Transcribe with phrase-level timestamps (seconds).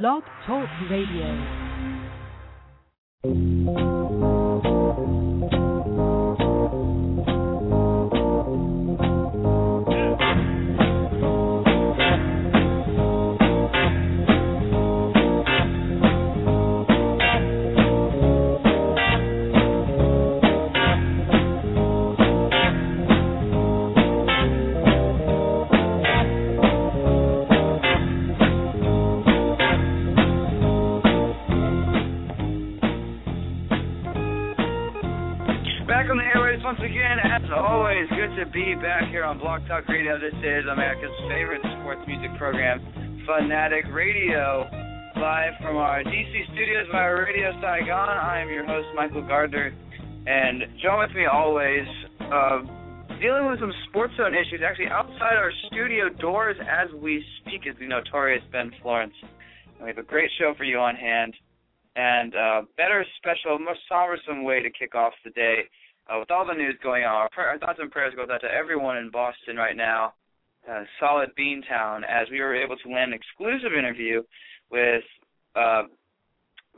[0.00, 1.28] Blog Talk Radio.
[36.72, 40.16] Once again, as always, good to be back here on Blog Talk Radio.
[40.16, 42.80] This is America's favorite sports music program,
[43.28, 44.64] Fanatic Radio,
[45.20, 48.16] live from our DC studios via Radio Saigon.
[48.16, 49.76] I am your host, Michael Gardner,
[50.24, 51.84] and join with me always,
[52.32, 52.64] uh,
[53.20, 57.76] dealing with some sports zone issues, actually outside our studio doors as we speak, is
[57.80, 59.12] the notorious Ben Florence.
[59.76, 61.34] And we have a great show for you on hand
[61.96, 65.68] and uh, better, special, more sombersome way to kick off the day.
[66.12, 68.52] Uh, with all the news going on, our, our thoughts and prayers go out to
[68.52, 70.12] everyone in Boston right now,
[70.70, 74.22] uh, solid Beantown, as we were able to land an exclusive interview
[74.70, 75.02] with
[75.56, 75.84] uh,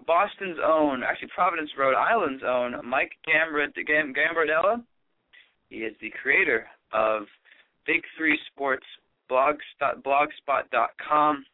[0.07, 4.83] Boston's own, actually Providence, Rhode Island's own, Mike Gambra- Gam- Gambardella.
[5.69, 7.23] He is the creator of
[7.87, 8.87] Big Three Sports
[9.31, 11.45] blogspot, blogspot.com.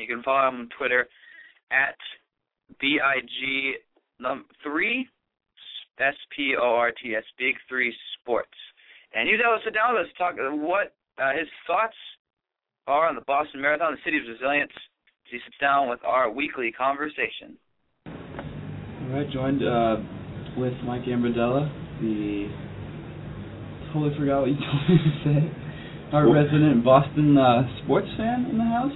[0.00, 1.08] You can follow him on Twitter
[1.70, 1.96] at
[2.80, 3.74] B-I-G
[4.18, 5.08] num- three
[6.02, 8.58] S P O R T S Big Three Sports.
[9.14, 11.96] And he's able to sit down with us to talk uh, what uh, his thoughts
[12.86, 14.72] are on the Boston Marathon, the city of resilience.
[14.74, 17.56] As he sits down with our weekly conversation.
[18.06, 19.96] All right, joined uh,
[20.58, 22.48] with Mike Gambardella, the
[23.92, 25.40] totally forgot what you told me to say.
[26.12, 28.92] Our Well- resident Boston uh, sports fan in the house.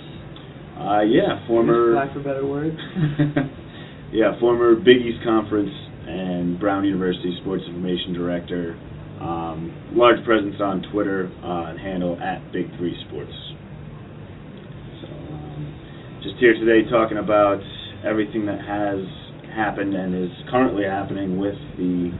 [0.76, 1.94] Uh, yeah, former.
[1.94, 2.76] lack for better words.
[4.12, 5.72] yeah, former Big East Conference
[6.06, 8.78] and Brown University Sports Information Director.
[9.20, 13.32] Um, large presence on Twitter uh, and handle at Big Three Sports.
[15.00, 17.60] So, um, just here today talking about
[18.04, 19.00] everything that has
[19.56, 22.12] happened and is currently happening with the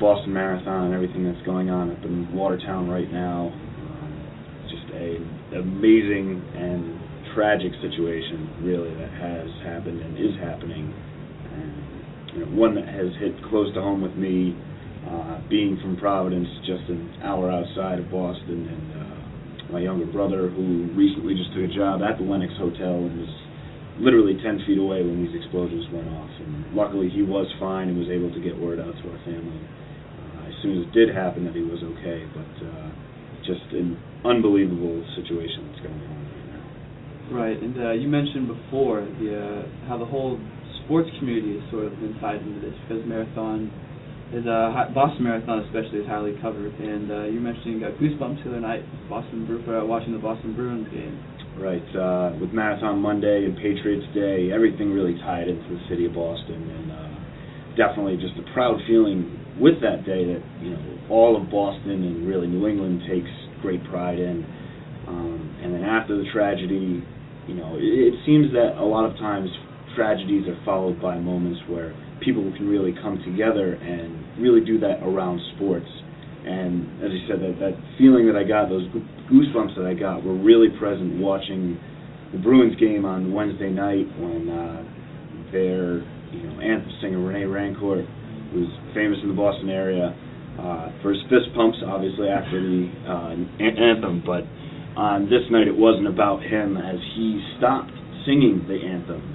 [0.00, 3.54] Boston Marathon and everything that's going on up in Watertown right now.
[3.54, 5.22] Um, just a
[5.62, 6.98] amazing and
[7.34, 10.92] tragic situation, really, that has happened and is happening.
[12.40, 14.56] Know, one that has hit close to home with me,
[15.04, 20.48] uh, being from Providence, just an hour outside of Boston, and uh, my younger brother,
[20.48, 23.34] who recently just took a job at the Lennox Hotel and was
[24.00, 26.30] literally 10 feet away when these explosions went off.
[26.40, 29.60] And luckily, he was fine and was able to get word out to our family
[29.60, 32.24] uh, as soon as it did happen that he was okay.
[32.32, 32.88] But uh,
[33.44, 36.22] just an unbelievable situation that's going on
[37.28, 37.58] right.
[37.58, 40.38] Right, and uh, you mentioned before the uh, how the whole
[40.84, 43.70] sports community is sort of been tied into this because marathon
[44.32, 48.42] is uh, Boston Marathon especially is highly covered, and uh, you mentioned you got goosebumps
[48.44, 51.20] the other night Boston Bru- uh, watching the Boston Bruins game.
[51.60, 51.84] Right.
[51.92, 56.64] Uh, with Marathon Monday and Patriots Day, everything really tied into the city of Boston,
[56.64, 57.12] and uh,
[57.76, 62.26] definitely just a proud feeling with that day that you know all of Boston and
[62.26, 63.28] really New England takes
[63.60, 64.48] great pride in.
[65.06, 67.04] Um, and then after the tragedy,
[67.46, 69.50] you know, it, it seems that a lot of times
[69.94, 71.94] tragedies are followed by moments where
[72.24, 75.88] people can really come together and really do that around sports.
[76.44, 78.86] And as you said, that that feeling that I got, those
[79.30, 81.78] goosebumps that I got, were really present watching
[82.32, 84.82] the Bruins game on Wednesday night when uh,
[85.52, 86.02] their
[86.34, 88.06] you know anthem singer Rene Rancourt,
[88.52, 90.16] who's famous in the Boston area,
[90.58, 94.42] uh, for his fist pumps, obviously after the uh, an- anthem, but
[94.98, 97.92] on this night it wasn't about him as he stopped
[98.26, 99.31] singing the anthem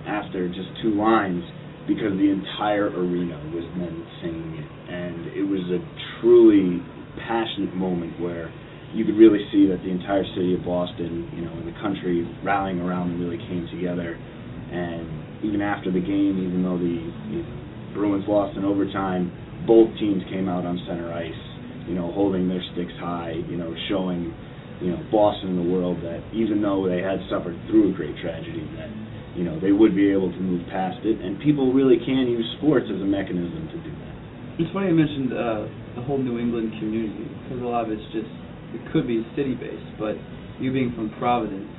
[0.82, 1.44] two lines
[1.88, 5.80] because the entire arena was then singing it, and it was a
[6.20, 6.84] truly
[7.24, 8.52] passionate moment where
[8.94, 12.24] you could really see that the entire city of Boston, you know, and the country
[12.44, 14.16] rallying around and really came together.
[14.16, 17.00] And even after the game, even though the
[17.32, 19.32] you know, Bruins lost in overtime,
[19.66, 21.42] both teams came out on center ice,
[21.88, 24.34] you know, holding their sticks high, you know, showing,
[24.82, 28.16] you know, Boston and the world that even though they had suffered through a great
[28.20, 28.92] tragedy, that
[29.38, 32.46] you know they would be able to move past it, and people really can use
[32.58, 34.16] sports as a mechanism to do that.
[34.58, 38.04] It's funny you mentioned uh, the whole New England community because a lot of it's
[38.10, 38.30] just
[38.74, 40.18] it could be city based, but
[40.58, 41.70] you being from Providence,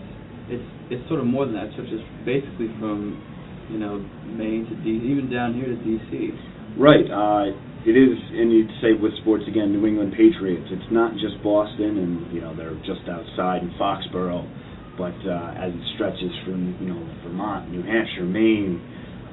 [0.48, 1.74] it's it's sort of more than that.
[1.74, 3.18] It's just basically from
[3.68, 3.98] you know
[4.38, 6.78] Maine to D, even down here to DC.
[6.78, 7.10] Right.
[7.10, 10.66] Uh, it is, and you'd say with sports again, New England Patriots.
[10.70, 14.46] It's not just Boston, and you know they're just outside in Foxborough.
[14.98, 18.82] But uh, as it stretches from you know Vermont, New Hampshire, Maine,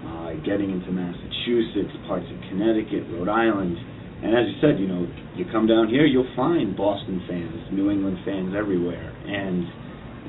[0.06, 3.76] uh, getting into Massachusetts, parts of Connecticut, Rhode Island,
[4.22, 5.04] and as you said, you know,
[5.36, 9.66] you come down here, you'll find Boston fans, New England fans everywhere, and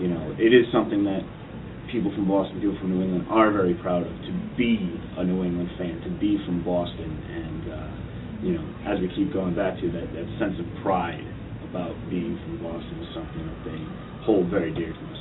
[0.00, 1.23] you know, it is something that
[1.93, 4.81] people from Boston, people from New England are very proud of to be
[5.17, 7.93] a New England fan, to be from Boston, and uh,
[8.43, 11.25] you know, as we keep going back to that, that sense of pride
[11.71, 13.81] about being from Boston is something that they
[14.27, 15.16] hold very dear to themselves.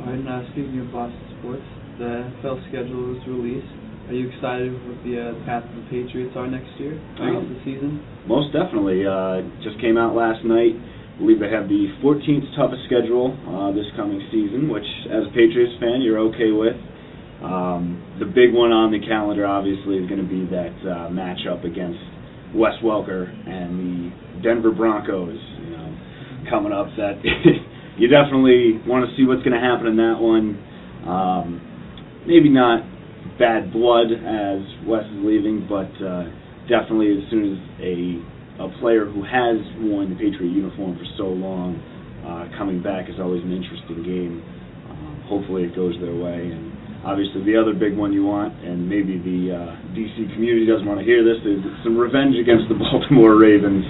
[0.00, 1.68] All right, now speaking of Boston sports,
[2.00, 3.68] the NFL schedule was released.
[4.08, 8.00] Are you excited with the uh, path the Patriots are next year, um, the season?
[8.24, 9.04] Most definitely.
[9.04, 10.72] Uh, just came out last night.
[10.72, 15.32] I believe they have the 14th toughest schedule uh, this coming season, which, as a
[15.36, 16.80] Patriots fan, you're okay with.
[17.44, 21.68] Um, the big one on the calendar, obviously, is going to be that uh, matchup
[21.68, 22.00] against
[22.56, 25.36] Wes Welker and the Denver Broncos.
[25.60, 25.88] You know,
[26.48, 27.20] coming up that
[28.00, 30.56] you definitely want to see what's going to happen in that one.
[31.04, 32.82] Um, maybe not
[33.38, 36.32] bad blood as Wes is leaving, but uh,
[36.64, 41.32] definitely as soon as a a player who has worn the Patriot uniform for so
[41.32, 41.80] long
[42.20, 44.44] uh, coming back is always an interesting game.
[44.84, 46.52] Um, hopefully it goes their way.
[46.52, 46.68] And
[47.00, 51.00] obviously the other big one you want, and maybe the uh, DC community doesn't want
[51.00, 53.80] to hear this, is some revenge against the Baltimore Ravens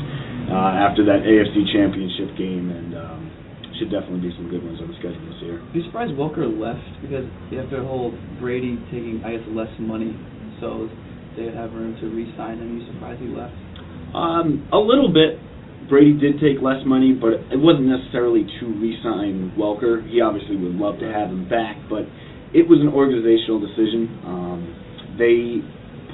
[0.46, 2.70] uh, after that AFC Championship game.
[2.70, 3.19] And um,
[3.80, 5.56] should definitely be some good ones on the schedule this year.
[5.56, 7.24] Are you surprised Welker left because
[7.56, 10.12] have the whole Brady taking I guess less money,
[10.60, 10.92] so
[11.40, 12.68] they have room to re-sign him.
[12.68, 13.56] Are you surprised he left?
[14.12, 15.40] Um, a little bit.
[15.88, 20.04] Brady did take less money, but it wasn't necessarily to re-sign Welker.
[20.06, 22.04] He obviously would love to have him back, but
[22.52, 24.06] it was an organizational decision.
[24.22, 24.60] Um,
[25.16, 25.64] they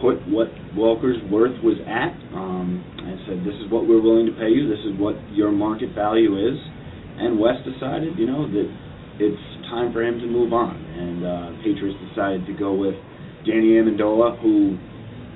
[0.01, 4.37] put what Welker's worth was at um, and said, "This is what we're willing to
[4.39, 4.71] pay you.
[4.71, 6.57] This is what your market value is."
[7.19, 8.69] And Wes decided, you know, that
[9.19, 10.77] it's time for him to move on.
[10.77, 12.95] And uh, Patriots decided to go with
[13.49, 14.77] Danny Amendola, who,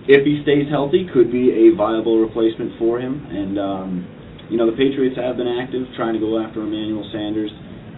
[0.07, 3.25] if he stays healthy, could be a viable replacement for him.
[3.31, 3.91] And um,
[4.51, 7.51] you know, the Patriots have been active trying to go after Emmanuel Sanders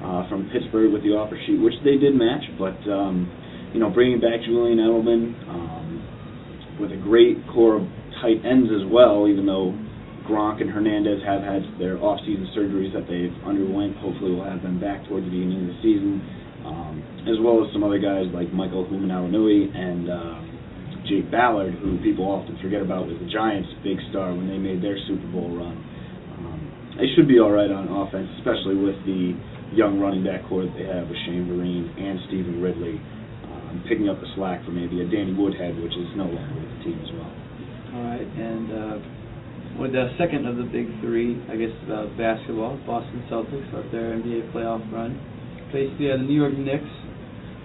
[0.04, 2.44] uh, from Pittsburgh with the offer sheet, which they did match.
[2.58, 3.26] But um,
[3.72, 7.88] you know, bringing back Julian Edelman um, with a great core of
[8.20, 9.72] tight ends as well, even though
[10.32, 14.00] Gronk and Hernandez have had their off-season surgeries that they've underwent.
[14.00, 16.24] Hopefully, we'll have them back towards the beginning of the season,
[16.64, 20.40] um, as well as some other guys like Michael Hoomanawanui and uh,
[21.04, 24.80] Jake Ballard, who people often forget about was the Giants' big star when they made
[24.80, 25.76] their Super Bowl run.
[26.40, 29.36] Um, they should be all right on offense, especially with the
[29.76, 32.96] young running back core that they have with Shane Vereen and Stevan Ridley,
[33.52, 36.72] um, picking up the slack for maybe a Danny Woodhead, which is no longer with
[36.72, 37.32] the team as well.
[38.00, 38.66] All right, and.
[38.72, 39.21] Uh
[39.78, 44.16] with the second of the big three, I guess, uh, basketball, Boston Celtics start their
[44.16, 45.16] NBA playoff run.
[45.72, 46.90] Face the, the New York Knicks,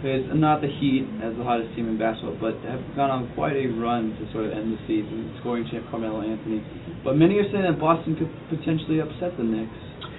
[0.06, 3.58] is not the Heat as the hottest team in basketball, but have gone on quite
[3.58, 6.62] a run to sort of end the season, scoring champ Carmelo Anthony.
[7.02, 9.74] But many are saying that Boston could potentially upset the Knicks.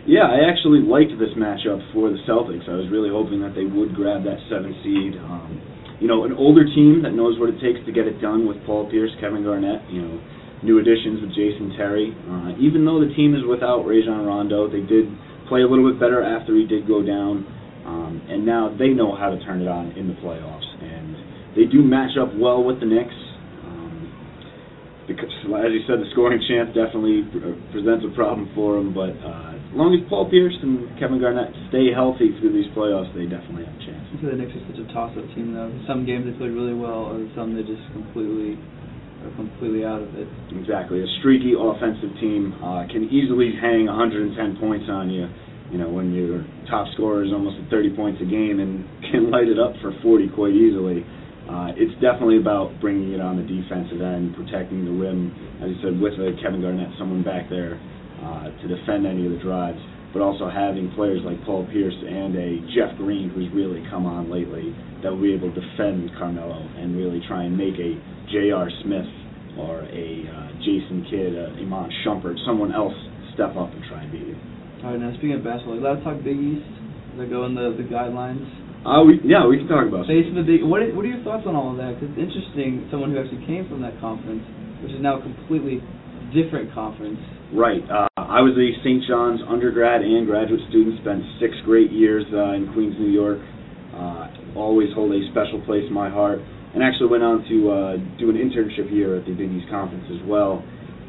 [0.09, 2.67] Yeah, I actually liked this matchup for the Celtics.
[2.67, 5.15] I was really hoping that they would grab that seven seed.
[5.21, 5.63] Um,
[6.01, 8.59] you know, an older team that knows what it takes to get it done with
[8.65, 9.85] Paul Pierce, Kevin Garnett.
[9.91, 10.17] You know,
[10.63, 12.15] new additions with Jason Terry.
[12.27, 15.07] Uh, even though the team is without Rajon Rondo, they did
[15.49, 17.47] play a little bit better after he did go down,
[17.87, 20.67] um, and now they know how to turn it on in the playoffs.
[20.83, 21.17] And
[21.57, 23.17] they do match up well with the Knicks.
[23.65, 24.13] Um,
[25.09, 27.25] because, as you said, the scoring chance definitely
[27.73, 28.93] presents a problem for them.
[28.93, 33.09] But uh, as long as Paul Pierce and Kevin Garnett stay healthy through these playoffs,
[33.17, 34.05] they definitely have a chance.
[34.21, 35.73] The Knicks are such a toss-up team, though.
[35.89, 38.61] Some games they played really well, and some they just completely
[39.25, 40.29] are completely out of it.
[40.55, 41.03] Exactly.
[41.03, 45.27] A streaky offensive team uh, can easily hang 110 points on you.
[45.71, 49.31] You know, when your top scorer is almost at 30 points a game and can
[49.31, 51.05] light it up for 40 quite easily.
[51.49, 55.33] Uh, it's definitely about bringing it on the defensive end, protecting the rim,
[55.65, 57.81] as you said, with a Kevin Garnett, someone back there
[58.21, 59.81] uh, to defend any of the drives,
[60.13, 64.29] but also having players like Paul Pierce and a Jeff Green, who's really come on
[64.29, 67.97] lately, that will be able to defend Carmelo and really try and make a
[68.33, 68.69] J.R.
[68.85, 69.09] Smith
[69.59, 72.95] or a uh, Jason Kidd, a Iman Shumpert, someone else
[73.35, 74.39] step up and try and beat you.
[74.85, 76.67] All right, now speaking of basketball, allowed to talk Big East?
[77.15, 78.47] Does that go in the, the guidelines?
[78.87, 80.63] Uh, we, yeah, we can talk about Face of the Big.
[80.63, 81.99] What what are your thoughts on all of that?
[81.99, 84.47] Because it's interesting, someone who actually came from that conference,
[84.87, 85.83] which is now a completely
[86.31, 87.19] different conference.
[87.51, 87.83] Right.
[87.91, 89.03] Uh, I was a St.
[89.09, 91.01] John's undergrad and graduate student.
[91.03, 93.43] Spent six great years uh, in Queens, New York.
[93.91, 96.39] Uh, always hold a special place in my heart
[96.75, 100.05] and actually went on to uh, do an internship year at the Big East Conference
[100.13, 100.63] as well.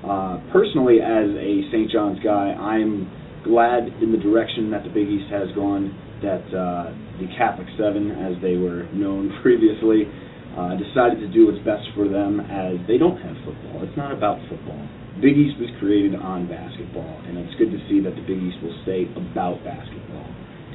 [0.04, 1.92] Uh, personally, as a St.
[1.92, 3.12] John's guy, I'm
[3.44, 5.92] glad in the direction that the Big East has gone.
[6.24, 10.08] that uh, the Catholic Seven, as they were known previously,
[10.56, 13.84] uh, decided to do what's best for them as they don't have football.
[13.84, 14.80] It's not about football.
[15.20, 18.60] Big East was created on basketball, and it's good to see that the Big East
[18.63, 20.28] will stay about basketball.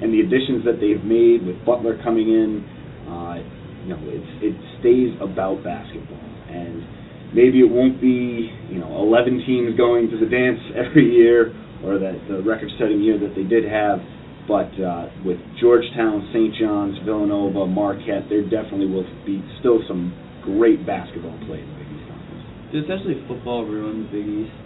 [0.05, 2.61] And the additions that they've made with Butler coming in,
[3.09, 3.41] uh,
[3.85, 6.25] you know, it's, it stays about basketball.
[6.49, 11.53] And maybe it won't be, you know, 11 teams going to the dance every year,
[11.85, 14.01] or that the record-setting year that they did have,
[14.49, 16.55] but uh, with Georgetown, St.
[16.61, 20.13] John's, Villanova, Marquette, there definitely will be still some
[20.45, 22.45] great basketball played in the Big East Conference.
[22.73, 24.57] Did essentially football ruin the Big East?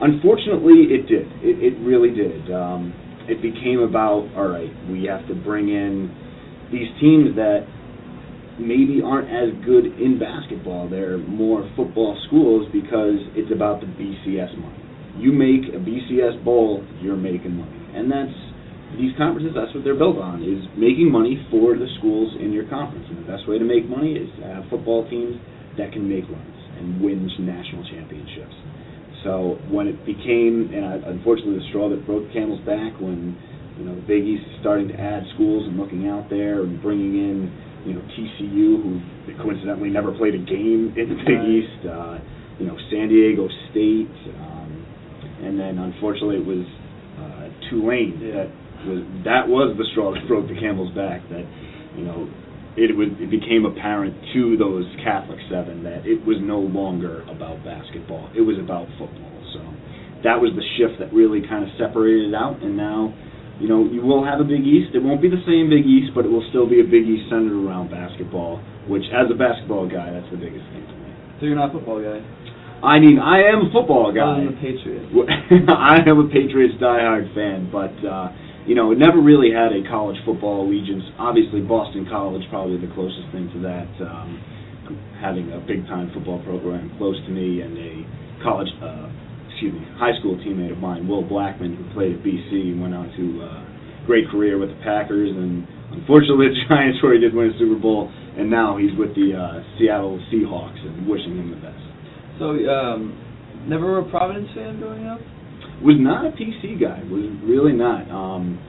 [0.00, 1.28] Unfortunately, it did.
[1.40, 2.52] It, it really did.
[2.52, 2.92] Um,
[3.28, 4.72] it became about all right.
[4.88, 6.12] We have to bring in
[6.72, 7.64] these teams that
[8.60, 10.88] maybe aren't as good in basketball.
[10.88, 14.78] They're more football schools because it's about the BCS money.
[15.18, 18.36] You make a BCS bowl, you're making money, and that's
[18.96, 19.52] these conferences.
[19.54, 23.06] That's what they're built on: is making money for the schools in your conference.
[23.10, 25.36] And the best way to make money is to have football teams
[25.78, 28.54] that can make runs and win national championships.
[29.24, 33.36] So when it became, and uh, unfortunately, the straw that broke the camel's back, when
[33.76, 36.80] you know the Big East is starting to add schools and looking out there and
[36.80, 37.52] bringing in,
[37.86, 39.00] you know, TCU, who
[39.42, 42.18] coincidentally never played a game in the Big East, uh,
[42.58, 44.70] you know, San Diego State, um,
[45.42, 46.66] and then unfortunately it was
[47.20, 48.44] uh, Tulane Yeah.
[48.44, 48.48] that
[48.86, 51.20] was that was the straw that broke the camel's back.
[51.28, 51.44] That
[51.96, 52.28] you know
[52.76, 57.64] it was it became apparent to those Catholic seven that it was no longer about
[57.64, 58.28] basketball.
[58.36, 59.36] It was about football.
[59.52, 59.60] So
[60.24, 62.60] that was the shift that really kind of separated it out.
[62.62, 63.12] And now,
[63.60, 64.96] you know, you will have a Big East.
[64.96, 67.28] It won't be the same Big East, but it will still be a Big East
[67.28, 68.58] centered around basketball.
[68.88, 71.10] Which, as a basketball guy, that's the biggest thing to me.
[71.38, 72.24] So you're not a football guy?
[72.80, 74.40] I mean, I am a football guy.
[74.40, 75.12] Than the Patriots.
[75.68, 78.32] I am a Patriots diehard fan, but uh,
[78.64, 81.04] you know, never really had a college football allegiance.
[81.18, 84.40] Obviously, Boston College probably the closest thing to that, um,
[85.20, 87.92] having a big time football program close to me, and a
[88.42, 89.12] college, uh,
[89.60, 92.96] excuse me, high school teammate of mine, Will Blackman, who played at BC and went
[92.96, 97.36] on to uh, great career with the Packers, and unfortunately, the Giants, where he did
[97.36, 101.52] win a Super Bowl, and now he's with the uh, Seattle Seahawks, and wishing him
[101.52, 101.84] the best.
[102.40, 103.12] So, um,
[103.68, 105.20] never a Providence fan growing up?
[105.84, 107.00] was not a PC guy.
[107.08, 108.08] Was really not.
[108.08, 108.60] Um,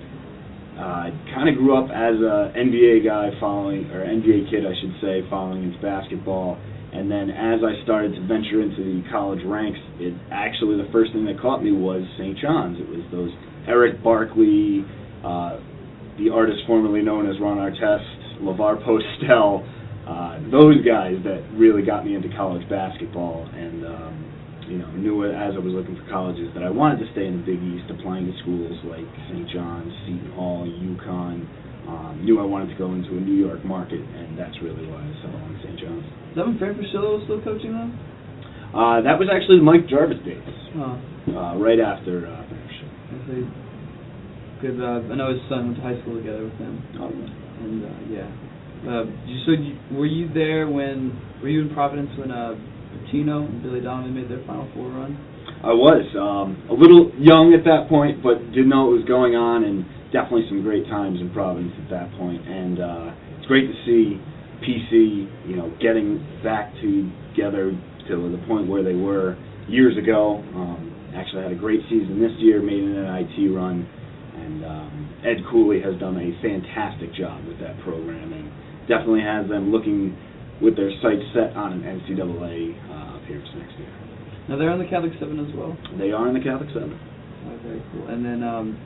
[0.76, 4.96] uh, kind of grew up as a NBA guy, following or NBA kid, I should
[5.00, 6.58] say, following into basketball.
[6.94, 11.14] And then as I started to venture into the college ranks, it actually the first
[11.14, 12.38] thing that caught me was St.
[12.38, 12.80] John's.
[12.80, 13.32] It was those
[13.68, 14.84] Erick Barkley,
[15.24, 15.60] uh,
[16.20, 19.64] the artist formerly known as Ron Artest, Lavor Postell,
[20.04, 23.48] uh, those guys that really got me into college basketball.
[23.54, 24.32] And um,
[24.68, 27.28] you know, knew it as I was looking for colleges that I wanted to stay
[27.28, 29.48] in the Big East, applying to schools like St.
[29.52, 31.44] John's, Seton Hall, UConn.
[31.88, 35.02] Um, knew I wanted to go into a New York market, and that's really why
[35.02, 35.80] I settled on St.
[35.80, 36.06] John's.
[36.06, 37.98] Is that when Fran Fraschilla was still coaching them?
[38.72, 40.40] Uh, that was actually Mike Jarvis days,
[40.78, 40.96] Huh.
[41.36, 43.50] uh, right after uh, Fraschilla.
[44.62, 46.80] Because uh, I know his son went to high school together with him.
[47.02, 47.18] Um,
[47.62, 48.30] And uh, yeah.
[48.82, 51.14] Uh, you, so you, were you there when?
[51.42, 52.56] Were you in Providence when uh,
[53.06, 55.18] Pitino and Billy Donovan made their Final Four run?
[55.64, 59.36] I was um, a little young at that point, but didn't know what was going
[59.36, 62.48] on, and definitely some great times in Providence at that point.
[62.48, 64.20] And uh, it's great to see
[64.62, 67.72] PC, you know, getting back together
[68.08, 69.38] to the point where they were
[69.68, 70.44] years ago.
[70.54, 73.84] Um, actually had a great season this year, made an NIT run,
[74.36, 78.48] and um, Ed Cooley has done a fantastic job with that program, and
[78.88, 80.16] definitely has them looking
[80.62, 83.92] with their sights set on an NCAA uh, appearance next year.
[84.48, 85.76] Now they're on the Catholic Seven as well.
[85.98, 86.96] They are in the Catholic Seven.
[86.96, 88.08] Oh, very cool.
[88.08, 88.78] And then um,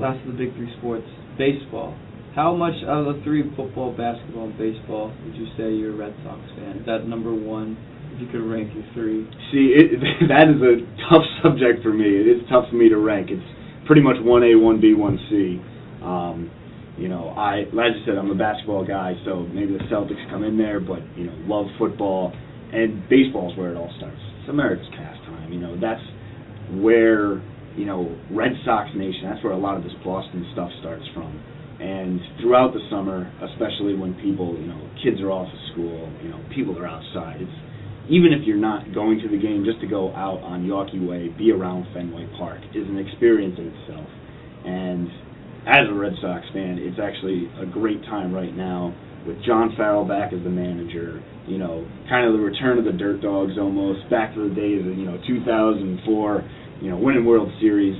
[0.00, 1.06] last of the big three sports,
[1.38, 1.96] baseball.
[2.34, 5.96] How much out of the three, football, basketball, and baseball, would you say you're a
[5.96, 6.80] Red Sox fan?
[6.80, 7.76] Is that number one?
[8.14, 9.28] If you could rank your three.
[9.52, 12.08] See, it, that is a tough subject for me.
[12.08, 13.28] It is tough for me to rank.
[13.30, 15.60] It's pretty much one A, one B, one C.
[16.02, 16.50] Um,
[16.96, 20.44] you know, I, as I said, I'm a basketball guy, so maybe the Celtics come
[20.44, 22.32] in there, but you know, love football
[22.72, 24.20] and baseball is where it all starts.
[24.40, 25.52] It's America's pastime.
[25.52, 26.02] You know, that's
[26.80, 27.44] where
[27.76, 29.30] you know Red Sox Nation.
[29.30, 31.42] That's where a lot of this Boston stuff starts from.
[31.80, 36.30] And throughout the summer, especially when people, you know, kids are off of school, you
[36.30, 37.42] know, people are outside.
[37.42, 37.58] It's
[38.08, 41.34] even if you're not going to the game, just to go out on Yawkey Way,
[41.38, 44.08] be around Fenway Park, is an experience in itself.
[44.66, 45.08] And
[45.66, 48.94] as a Red Sox fan, it's actually a great time right now
[49.26, 51.22] with John Farrell back as the manager.
[51.46, 54.82] You know, kind of the return of the Dirt Dogs almost, back to the days
[54.86, 56.44] of you know 2004.
[56.82, 57.96] You know, winning World Series.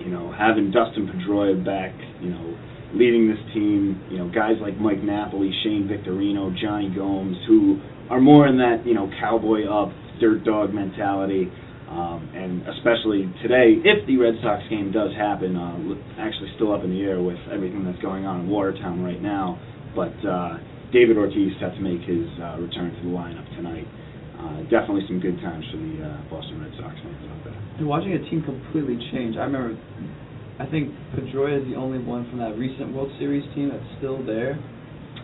[0.00, 1.94] You know, having Dustin Pedroia back.
[2.20, 2.58] You know,
[2.92, 4.02] leading this team.
[4.10, 7.80] You know, guys like Mike Napoli, Shane Victorino, Jonny Gomes, who
[8.10, 11.50] are more in that you know cowboy up, dirt dog mentality.
[11.88, 15.72] Um, and especially today, if the Red Sox game does happen, uh,
[16.20, 19.56] actually still up in the air with everything that's going on in Watertown right now.
[19.96, 20.60] But uh,
[20.92, 23.88] David Ortiz set to make his uh, return to the lineup tonight.
[24.36, 27.67] Uh, definitely some good times for the uh, Boston Red Sox fans out there.
[27.78, 29.78] And watching a team completely change, I remember,
[30.58, 34.24] I think Pedroia is the only one from that recent World Series team that's still
[34.26, 34.58] there.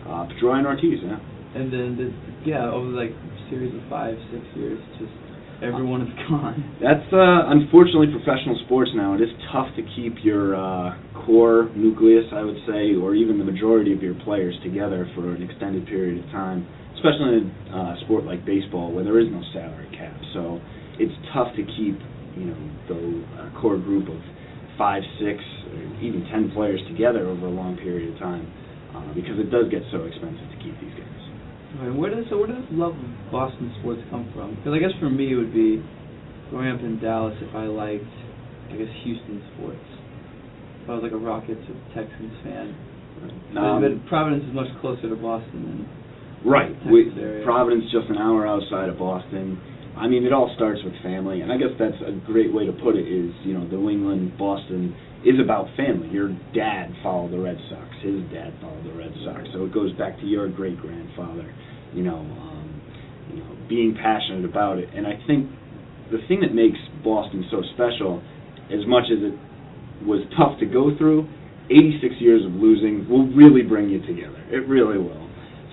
[0.07, 1.19] Uh, Pedroia and Ortiz, yeah.
[1.55, 2.07] And then, the,
[2.47, 3.11] yeah, over like
[3.49, 5.11] series of five, six years, just
[5.63, 6.59] everyone is gone.
[6.81, 9.13] That's uh, unfortunately professional sports now.
[9.15, 13.45] It is tough to keep your uh, core nucleus, I would say, or even the
[13.45, 18.05] majority of your players together for an extended period of time, especially in a uh,
[18.05, 20.15] sport like baseball where there is no salary cap.
[20.33, 20.59] So
[20.99, 21.99] it's tough to keep,
[22.37, 22.99] you know, the
[23.39, 24.19] uh, core group of
[24.77, 25.39] five, six,
[25.71, 28.45] or even ten players together over a long period of time
[28.95, 31.21] uh, because it does get so expensive to keep these guys.
[31.79, 34.55] Right, where does so where does love of Boston sports come from?
[34.55, 35.83] Because I guess for me it would be
[36.49, 37.35] growing up in Dallas.
[37.43, 38.07] If I liked,
[38.71, 39.87] I guess Houston sports.
[40.83, 42.75] If I was like a Rockets or Texans fan.
[43.55, 45.79] Um, but, but Providence is much closer to Boston than
[46.45, 46.77] Right.
[46.85, 47.43] We, area.
[47.43, 49.57] Providence, just an hour outside of Boston.
[49.97, 52.73] I mean, it all starts with family, and I guess that's a great way to
[52.73, 53.07] put it.
[53.07, 56.09] Is you know, New England, Boston is about family.
[56.09, 57.87] Your dad followed the Red Sox.
[58.03, 59.47] His dad followed the Red Sox.
[59.53, 61.47] So it goes back to your great grandfather.
[61.93, 62.81] You know, um,
[63.31, 64.89] you know, being passionate about it.
[64.93, 65.49] And I think
[66.11, 68.21] the thing that makes Boston so special,
[68.69, 69.33] as much as it
[70.05, 71.27] was tough to go through,
[71.71, 74.37] 86 years of losing will really bring you together.
[74.51, 75.24] It really will.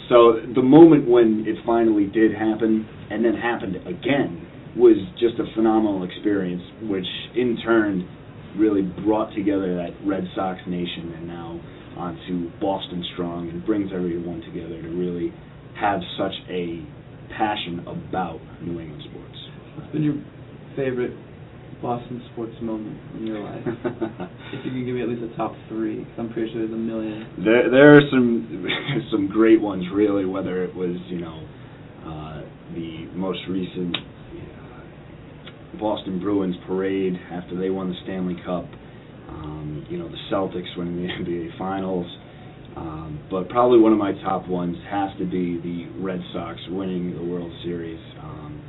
[0.09, 5.45] So the moment when it finally did happen, and then happened again, was just a
[5.55, 7.07] phenomenal experience, which
[7.37, 8.09] in turn
[8.57, 11.61] really brought together that Red Sox nation and now
[11.97, 15.33] onto Boston Strong and brings everyone together to really
[15.79, 16.85] have such a
[17.37, 19.39] passion about New England sports.
[19.77, 20.17] What's been your
[20.77, 21.13] favorite
[21.83, 23.63] Boston sports moment in your life?
[23.67, 26.73] if you can give me at least a top three, 'cause I'm pretty sure there's
[26.73, 27.27] a million.
[27.45, 28.47] There, there are some
[29.11, 30.25] some great ones, really.
[30.25, 31.43] Whether it was, you know,
[32.07, 32.43] uh,
[32.75, 38.67] the most recent uh, Boston Bruins parade after they won the Stanley Cup,
[39.29, 42.07] um, you know, the Celtics winning the NBA Finals.
[42.77, 47.15] Um, but probably one of my top ones has to be the Red Sox winning
[47.15, 48.01] the World Series.
[48.23, 48.63] Um,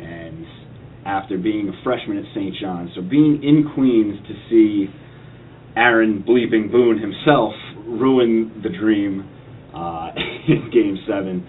[0.00, 0.46] and
[1.06, 2.54] after being a freshman at St.
[2.60, 4.86] John's, so being in Queens to see
[5.76, 7.54] Aaron bleeping Boone himself
[7.86, 9.28] ruin the dream
[9.74, 10.10] uh,
[10.48, 11.46] in Game Seven.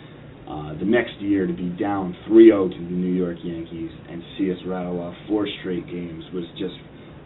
[0.48, 4.52] Uh, the next year to be down 3-0 to the New York Yankees and see
[4.52, 6.76] us rattle off four straight games was just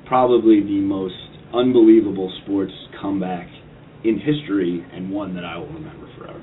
[0.06, 1.16] probably the most
[1.54, 3.48] unbelievable sports comeback
[4.04, 6.42] in history and one that I will remember forever.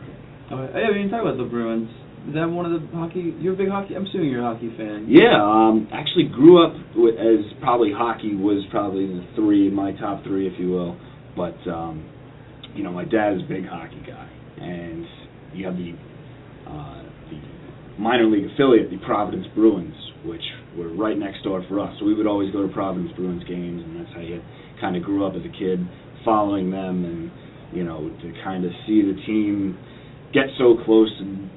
[0.51, 1.89] Oh, I mean, talk about the Bruins.
[2.29, 3.35] Is that one of the hockey?
[3.41, 3.97] You're a big hockey.
[3.97, 5.07] I'm assuming you're a hockey fan.
[5.09, 10.23] Yeah, um, actually grew up with, as probably hockey was probably the three, my top
[10.23, 10.97] three, if you will.
[11.37, 12.09] But um,
[12.77, 14.29] you know, my dad is a big hockey guy,
[14.63, 15.05] and
[15.53, 15.95] you have the
[16.71, 17.41] uh, the
[17.99, 20.45] minor league affiliate, the Providence Bruins, which
[20.79, 21.93] were right next door for us.
[21.99, 24.41] So we would always go to Providence Bruins games, and that's how you
[24.81, 25.81] kind of grew up as a kid,
[26.25, 27.31] following them, and
[27.77, 29.77] you know, to kind of see the team
[30.33, 31.51] get so close and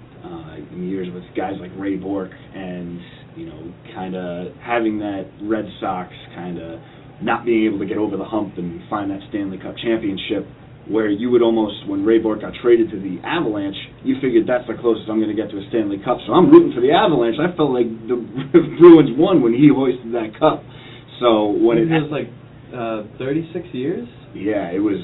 [0.71, 2.99] in years with guys like Ray Bourque and
[3.35, 6.79] you know kind of having that Red Sox kind of
[7.21, 10.45] not being able to get over the hump and find that Stanley Cup championship
[10.87, 14.67] where you would almost when Ray Bourque got traded to the Avalanche you figured that's
[14.67, 16.19] the closest I'm going to get to a Stanley Cup.
[16.27, 17.37] So I'm rooting for the Avalanche.
[17.41, 18.17] I felt like the
[18.79, 20.61] Bruins won when he hoisted that cup.
[21.19, 22.29] So when it, it was like
[22.69, 24.07] uh, 36 years.
[24.35, 24.99] yeah it was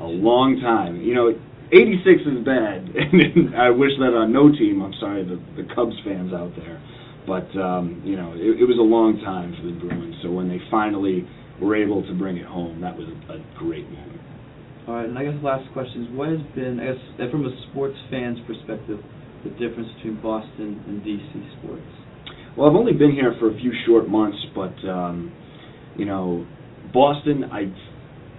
[0.00, 1.00] a long time.
[1.00, 1.28] You know
[1.72, 4.82] 86 is bad, and I wish that on no team.
[4.82, 6.78] I'm sorry, the the Cubs fans out there,
[7.26, 10.14] but um, you know it, it was a long time for the Bruins.
[10.22, 11.26] So when they finally
[11.60, 14.20] were able to bring it home, that was a, a great moment.
[14.86, 17.50] All right, and I guess last question is, what has been, I guess, from a
[17.70, 19.02] sports fan's perspective,
[19.42, 21.90] the difference between Boston and DC sports?
[22.54, 25.34] Well, I've only been here for a few short months, but um,
[25.96, 26.46] you know,
[26.92, 27.66] Boston, I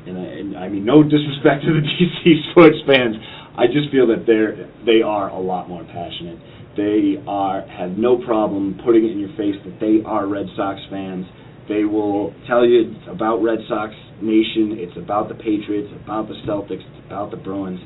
[0.08, 3.16] and, I and I mean no disrespect to the DC sports fans,
[3.58, 6.40] I just feel that they're they are a lot more passionate.
[6.78, 10.80] They are have no problem putting it in your face that they are Red Sox
[10.90, 11.26] fans.
[11.68, 14.78] They will tell you it's about Red Sox Nation.
[14.80, 15.92] It's about the Patriots.
[16.04, 16.86] About the Celtics.
[16.86, 17.80] It's about the Bruins.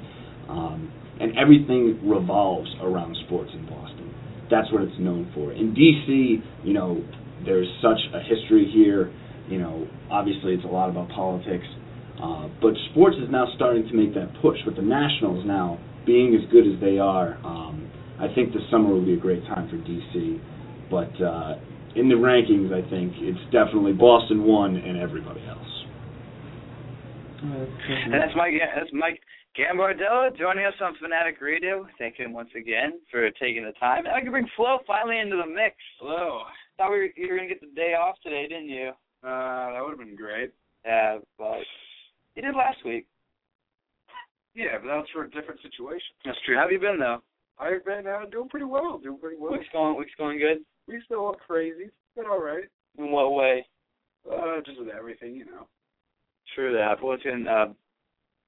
[0.50, 4.14] Um, and everything revolves around sports in Boston.
[4.50, 5.54] That's what it's known for.
[5.54, 7.02] In DC, you know,
[7.46, 9.14] there's such a history here.
[9.48, 11.66] You know, obviously it's a lot about politics.
[12.22, 14.58] Uh, but sports is now starting to make that push.
[14.66, 18.94] With the Nationals now being as good as they are, um, I think the summer
[18.94, 20.40] will be a great time for DC.
[20.90, 21.56] But uh,
[21.96, 25.72] in the rankings, I think it's definitely Boston one and everybody else.
[27.42, 28.54] And that's Mike.
[28.76, 29.20] That's Mike
[29.58, 31.88] Gambardella joining us on Fanatic Radio.
[31.98, 34.06] Thank him once again for taking the time.
[34.06, 35.76] And I can bring Flo finally into the mix.
[36.00, 36.44] Hello.
[36.78, 38.92] Thought we were, you were gonna get the day off today, didn't you?
[39.24, 40.52] Uh, that would have been great.
[40.86, 41.66] Yeah, but
[42.36, 43.08] you did last week.
[44.54, 46.12] Yeah, but that was for a different situation.
[46.26, 46.56] That's true.
[46.56, 47.22] How have you been though?
[47.60, 48.98] I've been uh, doing pretty well.
[48.98, 49.54] Doing pretty well.
[49.54, 49.98] Week's going.
[49.98, 50.60] Week's going good.
[50.88, 51.89] We still look crazy.
[52.15, 52.65] Been all right.
[52.98, 53.65] In what way?
[54.30, 55.67] Uh, just with everything, you know.
[56.56, 57.02] True that.
[57.02, 57.74] Well, you can uh,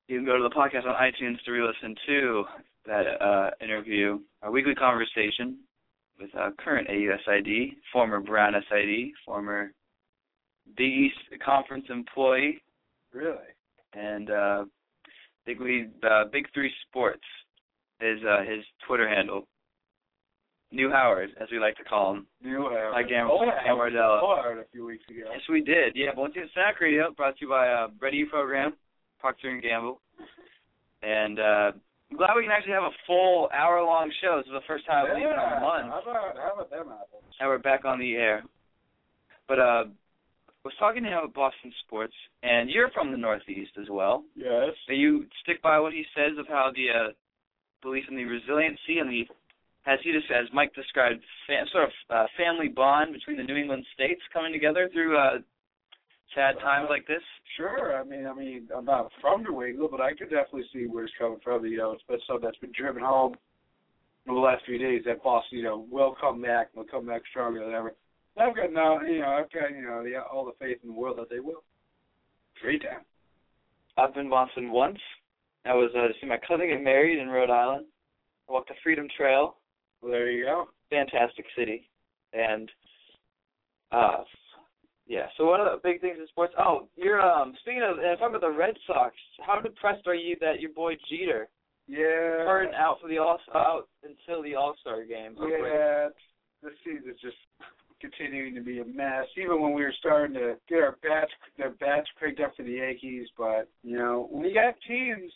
[0.07, 2.43] you can go to the podcast on iTunes to re-listen to
[2.85, 5.59] that uh, interview, our weekly conversation
[6.19, 9.71] with uh, current AUSID, former Brown SID, former
[10.75, 12.61] Big East Conference employee,
[13.13, 13.37] Really?
[13.93, 14.65] And uh,
[15.45, 17.23] Big League, uh, Big Three Sports
[18.01, 19.47] is uh, his Twitter handle.
[20.71, 22.25] New Howard, as we like to call him.
[22.43, 22.93] New Howard.
[22.93, 24.19] Like Gam- oh, Gambardella.
[24.21, 25.29] Howard a few weeks ago.
[25.31, 25.93] Yes, we did.
[25.95, 28.73] Yeah, Bulletin Snack Radio, brought to you by uh, Ready Program,
[29.19, 30.01] Procter and Gamble,
[31.03, 31.71] and uh,
[32.09, 34.37] I'm glad we can actually have a full hour-long show.
[34.37, 35.33] This is the first time we've yeah.
[35.33, 37.23] in a month, How about how about them apples?
[37.39, 38.43] and we're back on the air.
[39.47, 39.83] But uh,
[40.63, 44.23] was talking to him about Boston sports, and you're from the Northeast as well.
[44.35, 44.71] Yes.
[44.87, 47.11] Do you stick by what he says of how the uh,
[47.81, 49.27] belief in the resiliency and the,
[49.85, 53.57] as he just as Mike described, fa- sort of uh, family bond between the New
[53.57, 55.39] England states coming together through uh,
[56.33, 57.23] sad times like this?
[57.57, 57.99] Sure.
[57.99, 61.03] I mean, I mean, I'm not from New England, but I could definitely see where
[61.03, 61.65] it's coming from.
[61.65, 63.35] You know, it's been something that's been driven home
[64.29, 65.03] over the last few days.
[65.05, 66.69] That Boston, you know, will come back.
[66.73, 67.93] They'll come back stronger than ever.
[68.37, 70.95] I've got no, you know, I've got you know the, all the faith in the
[70.95, 71.63] world that they will.
[72.61, 73.01] Great time.
[73.97, 74.97] I've been to Boston once.
[75.65, 77.85] I was uh, to see my cousin get married in Rhode Island.
[78.49, 79.57] I walked the Freedom Trail.
[80.01, 80.65] Well, there you go.
[80.89, 81.89] Fantastic city,
[82.33, 82.69] and
[83.91, 84.23] uh,
[85.07, 85.27] yeah.
[85.37, 86.53] So one of the big things in sports.
[86.57, 89.15] Oh, you're um speaking of uh, talking about the Red Sox.
[89.45, 91.47] How depressed are you that your boy Jeter
[91.87, 92.43] Yeah.
[92.45, 95.35] turned out for the all out until the All Star game?
[95.39, 96.09] Yeah.
[96.61, 97.37] This season's just
[98.03, 99.25] continuing to be a mess.
[99.37, 102.73] Even when we were starting to get our bats, their bats cranked up for the
[102.73, 105.31] Yankees, but you know, when you got teams,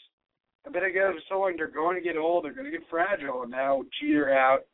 [0.65, 3.51] I guys are so they're going to get old, they're going to get fragile, and
[3.51, 4.65] now Jeter out,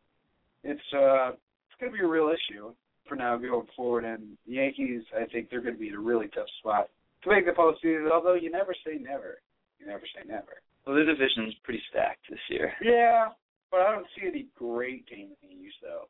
[0.64, 2.74] it's uh, it's going to be a real issue
[3.08, 4.06] for now going forward.
[4.06, 6.90] And the Yankees, I think they're going to be in a really tough spot
[7.24, 8.10] to make the postseason.
[8.12, 9.40] Although you never say never,
[9.80, 10.64] you never say never.
[10.88, 12.74] Well, the division's pretty stacked this year.
[12.82, 13.30] Yeah,
[13.70, 16.08] but I don't see any great teams in the East though.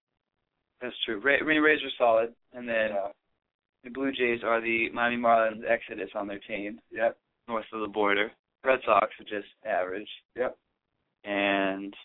[0.83, 1.19] That's true.
[1.19, 3.07] Ra- mean, Rays are solid, and then Yeah.
[3.85, 7.17] the Blue Jays are the Miami Marlins exodus on their team Yep.
[7.47, 8.31] north of the border.
[8.65, 10.57] Red Sox are just average, Yep.
[11.23, 11.95] and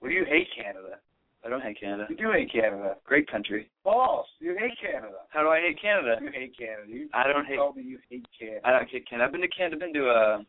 [0.00, 0.98] Well, do you hate Canada.
[1.44, 2.06] I don't hate Canada.
[2.10, 2.98] You do hate Canada.
[3.04, 3.70] Great country.
[3.84, 4.28] False.
[4.40, 5.24] You hate Canada.
[5.30, 6.18] How do I hate Canada?
[6.20, 6.86] You hate Canada.
[6.90, 7.56] You I don't hate.
[7.56, 8.60] told me you hate Canada.
[8.66, 9.26] I don't hate Canada.
[9.26, 9.76] I've been to Canada.
[9.76, 10.42] I've been to uh,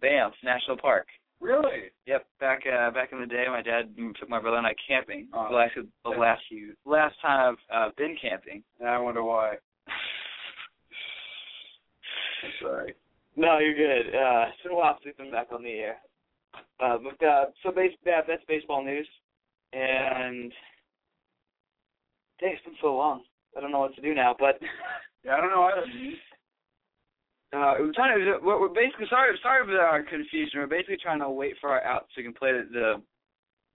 [0.00, 1.06] Banff National Park.
[1.44, 1.92] Really?
[2.06, 5.28] Yep, back uh, back in the day, my dad took my brother and I camping.
[5.34, 6.78] Oh, the last the last cute.
[6.86, 8.62] last time I've uh, been camping.
[8.84, 9.56] I wonder why.
[12.42, 12.94] I'm sorry.
[13.36, 14.14] No, you're good.
[14.14, 15.96] Uh, it's been a while since we've been back on the air.
[16.80, 19.08] Uh, but uh, so base, yeah, that's baseball news,
[19.74, 20.50] and
[22.40, 23.22] dang, it's been so long.
[23.54, 24.58] I don't know what to do now, but
[25.24, 25.86] Yeah, I don't know either.
[27.54, 28.38] uh, we're trying to.
[28.42, 29.38] We're, we're basically sorry.
[29.42, 30.60] Sorry for our confusion.
[30.60, 32.68] We're basically trying to wait for our out so we can play the.
[32.72, 33.02] the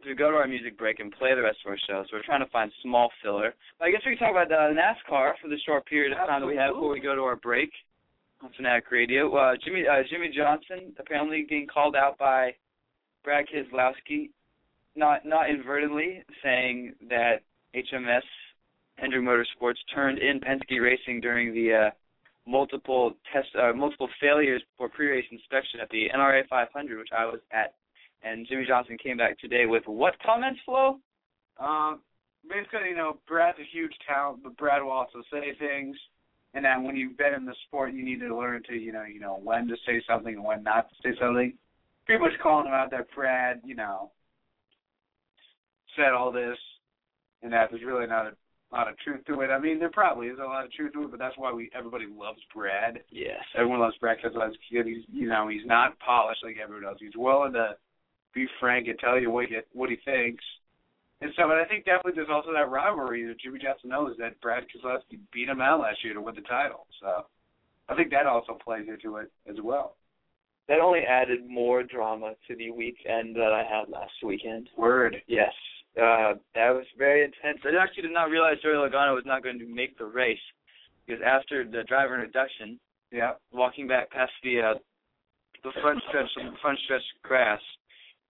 [0.08, 2.04] to go to our music break and play the rest of our show.
[2.08, 3.54] So we're trying to find small filler.
[3.78, 6.40] But I guess we can talk about uh, NASCAR for the short period of time
[6.40, 7.70] that we have before we go to our break
[8.42, 9.36] on Fanatic Radio.
[9.36, 12.56] Uh, Jimmie uh, Jimmie Johnson apparently getting called out by
[13.24, 14.30] Brad Keselowski,
[14.96, 17.42] not not inadvertently saying that
[17.76, 18.22] HMS
[18.96, 21.90] Hendrick Motorsports turned in Penske Racing during the uh,
[22.50, 27.40] multiple test uh, multiple failures for pre-race inspection at the NRA 500, which I was
[27.52, 27.76] at.
[28.24, 31.00] And Jimmie Johnson came back today with what comments, Flo?
[31.60, 32.02] Um,
[32.50, 35.96] basically, you know, Brad's a huge talent, but Brad will also say things.
[36.54, 39.04] And then when you've been in the sport, you need to learn to, you know,
[39.04, 41.54] you know when to say something and when not to say something.
[42.06, 44.12] Pretty much calling him out that Brad, you know,
[45.96, 46.58] said all this,
[47.44, 48.32] and that there's really not a
[48.76, 49.48] lot of truth to it.
[49.50, 51.70] I mean, there probably is a lot of truth to it, but that's why we
[51.74, 53.00] everybody loves Brad.
[53.10, 53.42] Yes.
[53.56, 56.98] Everyone loves Brad because he's, you know, he's not polished like everyone else.
[57.00, 57.76] He's willing to
[58.34, 60.44] be frank and tell you what he, what he thinks.
[61.22, 64.40] And so, but I think definitely there's also that rivalry that Jimmie Johnson knows that
[64.40, 66.86] Brad Keselowski beat him out last year to win the title.
[67.02, 67.26] So
[67.90, 69.96] I think that also plays into it as well.
[70.70, 74.70] That only added more drama to the weekend that I had last weekend.
[74.78, 75.18] Word.
[75.28, 75.52] Yes.
[76.00, 77.60] Uh, that was very intense.
[77.66, 80.40] I actually did not realize Joey Logano was not going to make the race
[81.06, 82.80] because after the driver introduction,
[83.12, 83.34] Yeah.
[83.52, 84.74] walking back past the uh,
[85.64, 86.30] the front stretch
[86.62, 87.62] front stretch grass,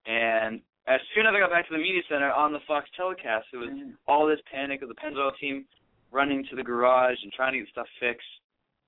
[0.06, 3.46] and as soon as I got back to the media center on the Fox telecast,
[3.52, 3.96] it was Mm.
[4.08, 5.66] all this panic of the Pennzoil team
[6.10, 8.26] running to the garage and trying to get stuff fixed.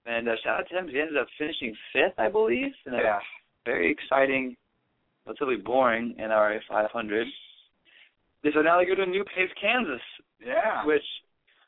[0.06, 2.98] And uh, shout out to him, he ended up finishing fifth, I believe, in a
[2.98, 3.20] Yeah.
[3.64, 4.56] very exciting,
[5.26, 7.28] relatively boring NRA 500.
[8.54, 10.00] So now they go to New Pace, Kansas,
[10.44, 10.84] Yeah.
[10.84, 11.04] which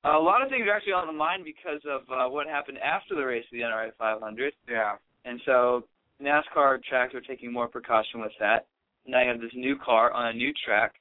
[0.04, 2.78] uh, a lot of things are actually on the mind because of uh, what happened
[2.78, 4.52] after the race of the NRA 500.
[4.68, 4.96] Yeah.
[5.24, 5.84] And so
[6.20, 8.66] NASCAR tracks are taking more precaution with that.
[9.06, 10.94] Now you have this new car on a new track,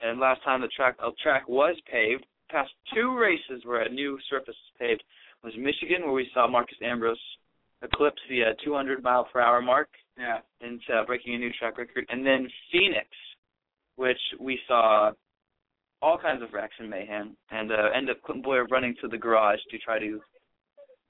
[0.00, 4.18] and last time the track a track was paved, past two races where a new
[4.28, 5.02] surface was paved,
[5.42, 7.18] was Michigan, where we saw Marcos Ambrose
[7.82, 10.38] eclipse the uh, 200 mile per hour mark Yeah.
[10.60, 13.08] and uh, breaking a new track record, and then Phoenix,
[13.96, 15.10] which we saw
[16.02, 19.16] all kinds of wrecks and mayhem, and uh, end up Clinton Bowyer running to the
[19.18, 20.20] garage to try to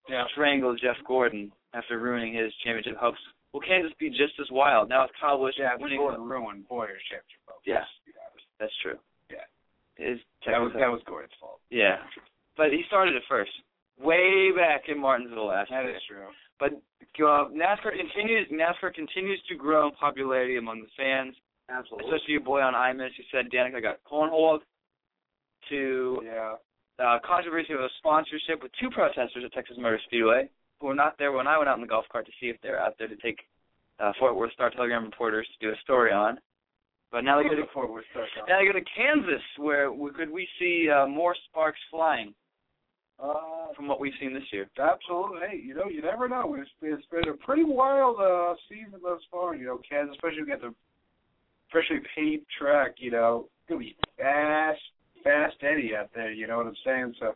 [0.08, 0.24] Yeah.
[0.32, 3.18] strangle Jeff Gordon after ruining his championship hopes.
[3.52, 5.74] Will Kansas be just as wild now with Kyle Busch Yeah.
[5.76, 5.98] winning?
[5.98, 7.40] Gordon ruined Bowyer's championship.
[7.46, 7.60] vote.
[7.64, 7.80] Yeah.
[7.80, 8.46] Let's be honest.
[8.58, 8.98] That's true.
[9.30, 9.44] Yeah.
[9.96, 11.60] His That was that was Gordon's fault.
[11.70, 12.06] yeah,
[12.56, 13.50] but he started it first,
[13.98, 15.96] way back in Martinsville last That year.
[15.96, 16.28] is true.
[16.58, 21.34] But uh, NASCAR continues NASCAR continues to grow in popularity among the fans.
[21.68, 22.06] Absolutely.
[22.10, 24.60] especially your boy on IMIS who said Danica I got cornholed
[25.68, 26.54] to Yeah.
[26.98, 30.48] uh, controversy of a sponsorship with two protesters at Texas Motor Speedway
[30.80, 32.56] who were not there when I went out in the golf cart to see if
[32.62, 33.40] they're out there to take
[33.98, 36.38] uh, Fort Worth Star Telegram reporters to do a story on.
[37.10, 38.28] But now they go to before we start.
[38.48, 42.34] now they go to Kansas, where we, could we see uh, more sparks flying
[43.18, 44.68] Uh, from what we've seen this year?
[44.78, 45.38] Absolutely.
[45.48, 46.54] Hey, you know, you never know.
[46.60, 49.54] It's, it's been a pretty wild uh, season thus far.
[49.54, 50.74] You know, Kansas, especially we got the
[51.70, 52.94] freshly paved track.
[52.98, 54.80] You know, it's gonna be fast,
[55.22, 56.32] fast Eddie out there.
[56.32, 57.14] You know what I'm saying?
[57.20, 57.34] So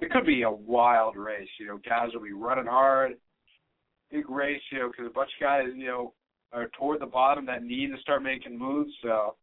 [0.00, 1.48] it could be a wild race.
[1.58, 3.12] You know, guys will be running hard.
[4.10, 6.12] Big race, you know, because a bunch of guys, you know,
[6.52, 8.92] are toward the bottom that need to start making moves.
[9.02, 9.34] So,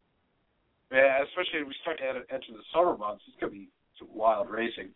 [0.91, 3.67] yeah, especially if we start to enter the summer months, it's gonna be
[3.99, 4.89] some wild racing.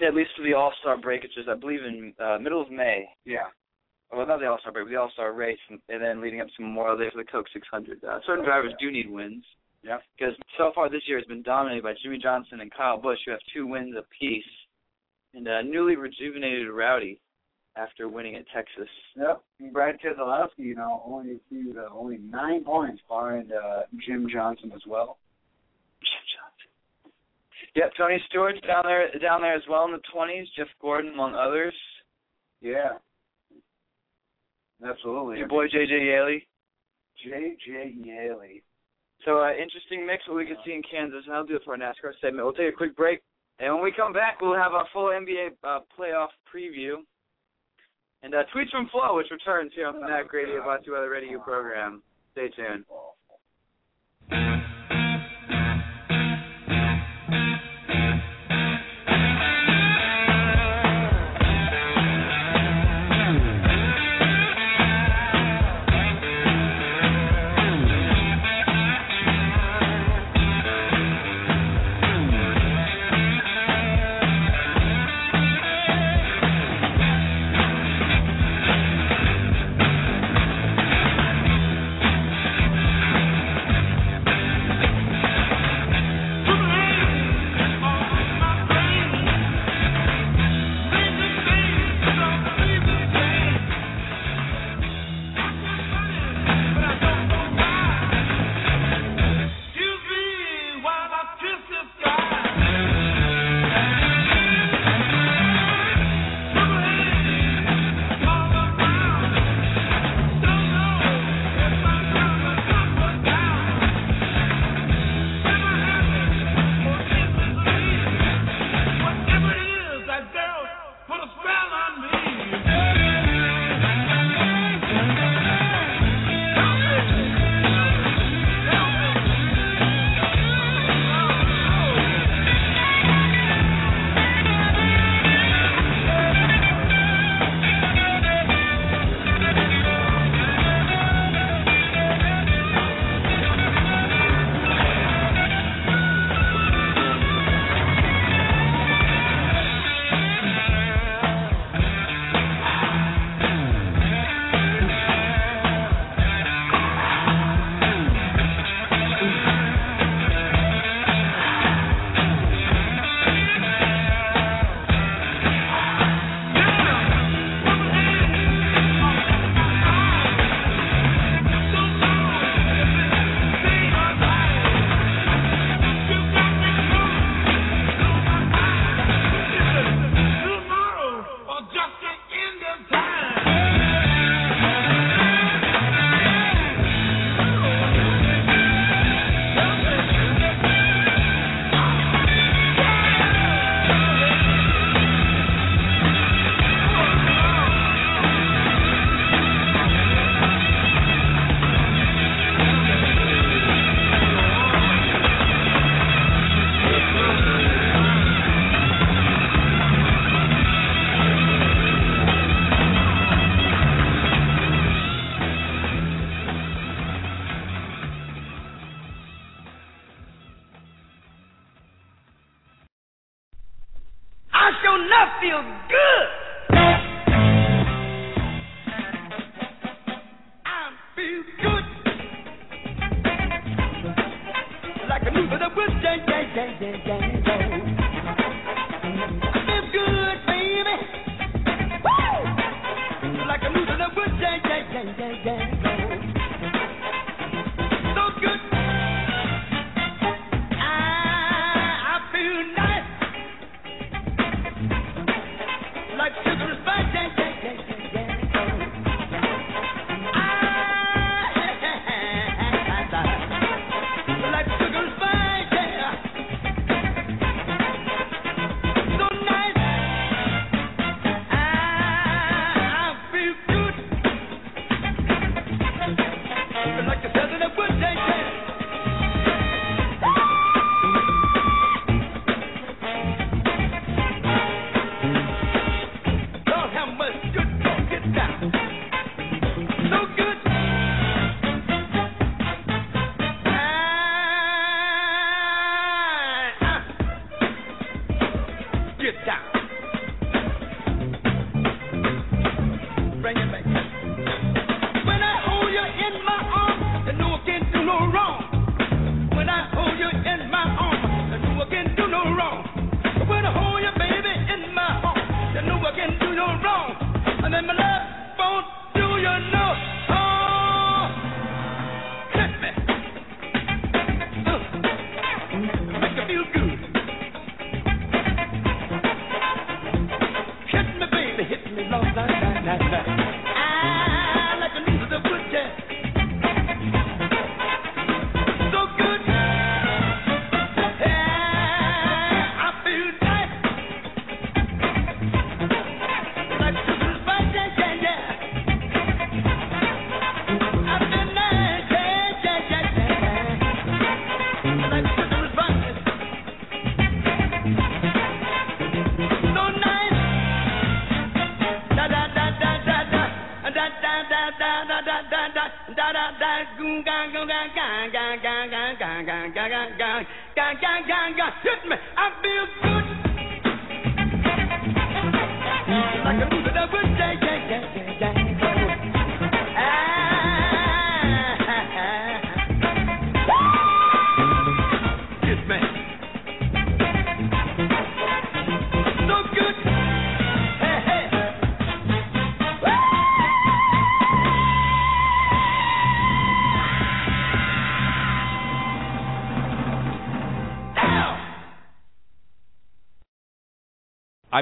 [0.00, 2.62] Yeah, at least for the All Star break, which is I believe in uh, middle
[2.62, 3.08] of May.
[3.24, 3.48] Yeah.
[4.12, 6.40] Well, not the All Star break, but the All Star race, and, and then leading
[6.40, 8.02] up to Memorial Day for the Coke 600.
[8.02, 9.44] Uh, certain drivers do need wins.
[9.82, 9.98] Yeah.
[10.18, 13.32] Because so far this year has been dominated by Jimmie Johnson and Kyle Busch, who
[13.32, 14.44] have two wins apiece,
[15.34, 17.20] and uh, newly rejuvenated Rowdy
[17.76, 18.88] after winning at Texas.
[19.16, 19.42] Yep.
[19.60, 24.72] And Brad Keselowski, you know, only received uh, only nine points behind uh, Jim Johnson
[24.74, 25.18] as well.
[26.00, 27.12] Jim Johnson.
[27.76, 30.46] Yep, Tony Stewart's down there down there as well in the 20s.
[30.56, 31.74] Jeff Gordon among others.
[32.60, 32.98] Yeah.
[34.84, 35.38] Absolutely.
[35.38, 36.46] Your boy JJ Yeley.
[37.24, 37.96] J.J.
[38.04, 38.62] Yeley.
[39.24, 41.24] So uh, interesting mix what we can see in Kansas.
[41.26, 42.44] And that'll do it for our NASCAR segment.
[42.44, 43.22] We'll take a quick break,
[43.58, 47.02] and when we come back, we'll have a full NBA uh, playoff preview
[48.22, 51.38] and uh, tweets from Flo, which returns here on the Fanatic Radio you by Radio
[51.40, 52.02] program.
[52.32, 52.84] Stay tuned.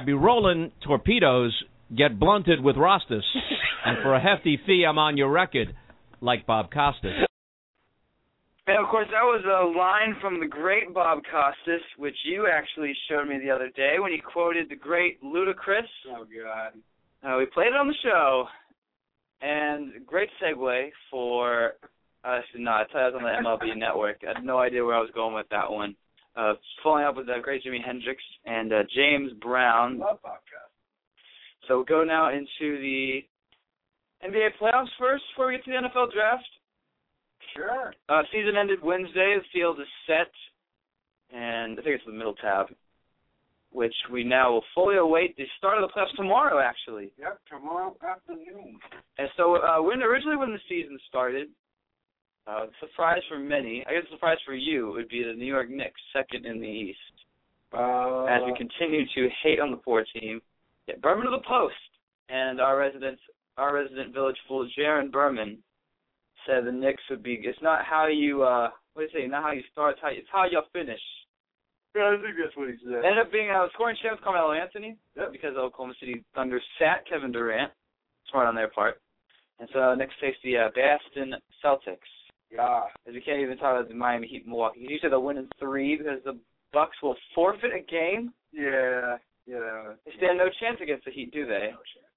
[0.06, 1.52] Be rolling torpedoes,
[1.94, 3.22] get blunted with Rostas,
[3.84, 5.74] and for a hefty fee, I'm on your record,
[6.20, 7.26] like Bob Costas.
[8.68, 12.92] And of course, that was a line from the great Bob Costas, which you actually
[13.08, 15.86] showed me the other day when you quoted the great Ludacris.
[16.08, 16.72] Oh God.
[17.22, 18.46] Uh, we played it on the show,
[19.40, 21.74] and great segue for
[22.24, 22.44] us.
[22.56, 24.18] No, I thought I was on the MLB Network.
[24.24, 25.94] I had no idea where I was going with that one.
[26.36, 29.98] Uh, following up with the great Jimi Hendrix and uh, James Brown.
[29.98, 30.68] Love podcast.
[31.66, 33.20] So we'll go now into the
[34.22, 36.44] NBA playoffs first before we get to the NFL draft.
[37.54, 37.94] Sure.
[38.08, 39.36] Uh, season ended Wednesday.
[39.38, 40.30] The field is set,
[41.34, 42.66] and I think it's the middle tab,
[43.70, 47.12] which we now will fully await the start of the playoffs tomorrow, actually.
[47.18, 47.40] Yep.
[47.48, 48.78] Tomorrow afternoon.
[49.18, 51.48] And so, uh, when originally when the season started,
[52.46, 56.00] uh, surprise for many, I guess surprise for you would be the New York Knicks,
[56.12, 56.98] second in the East.
[57.72, 60.40] Uh, As we continue to hate on the poor team,
[60.86, 61.74] get Berman to the post,
[62.28, 63.18] and our resident,
[63.56, 65.58] our resident village fool, Jaron Berman,
[66.46, 67.40] said the Knicks would be.
[67.42, 69.28] It's not how you, uh, what do you say?
[69.28, 71.00] Not how you start, it's how you, it's how you finish.
[71.96, 73.04] Yeah, I think that's what he said.
[73.04, 75.32] Ended up being uh, scoring champs Carmelo Anthony yep.
[75.32, 77.72] because Oklahoma City Thunder sat Kevin Durant.
[78.30, 79.00] Smart on their part.
[79.58, 81.34] And so next face the uh, Boston
[81.64, 82.10] Celtics.
[82.58, 84.86] As we can't even talk about the Miami Heat and Milwaukee.
[84.88, 86.38] You said they'll win in three because the
[86.72, 88.32] Bucks will forfeit a game.
[88.52, 89.16] Yeah.
[89.46, 89.94] Yeah.
[90.04, 91.70] They stand no chance against the Heat, do they?
[91.70, 92.12] No chance.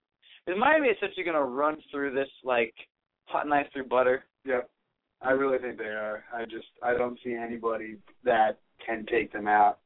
[0.48, 2.74] Is Miami essentially going to run through this like
[3.26, 4.24] hot knife through butter?
[4.46, 4.70] Yep.
[5.22, 6.24] I really think they are.
[6.34, 9.80] I just I don't see anybody that can take them out.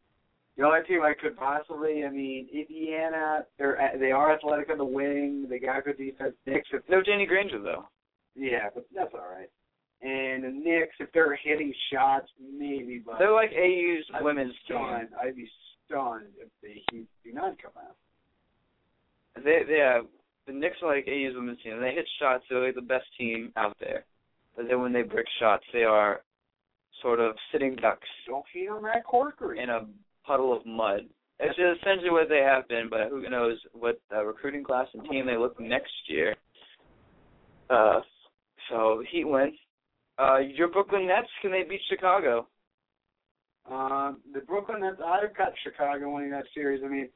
[0.55, 4.85] The only team I could possibly, I mean, Indiana, they're they are athletic on the
[4.85, 5.47] wing.
[5.49, 6.35] They got good defense.
[6.45, 7.85] Knicks, if, No Danny Granger though.
[8.35, 9.49] yeah, but that's all right.
[10.03, 14.77] And the Knicks, if they're hitting shots, maybe, but They're like AU's I'd women's team.
[14.77, 15.49] I'd be
[15.89, 17.95] done if the Heat do not come out.
[19.43, 20.03] They they uh,
[20.45, 21.79] the Knicks are like AU's women's team.
[21.79, 24.03] They hit shots, they're like the best team out there.
[24.57, 26.21] But then when they brick shots, they are
[27.01, 29.61] sort of sitting ducks Don't hate on Matt Corkery.
[29.63, 29.85] in a
[30.27, 31.01] puddle of mud.
[31.39, 35.25] It's essentially what they have been, but who knows what uh, recruiting class and team
[35.25, 36.35] they look next year.
[37.69, 38.01] Uh,
[38.69, 39.53] so Heat win.
[40.17, 42.47] Uh, your Brooklyn Nets can they beat Chicago?
[43.69, 44.97] Um, the Brooklyn Nets.
[45.03, 46.83] I've got Chicago winning that series.
[46.85, 47.09] I mean,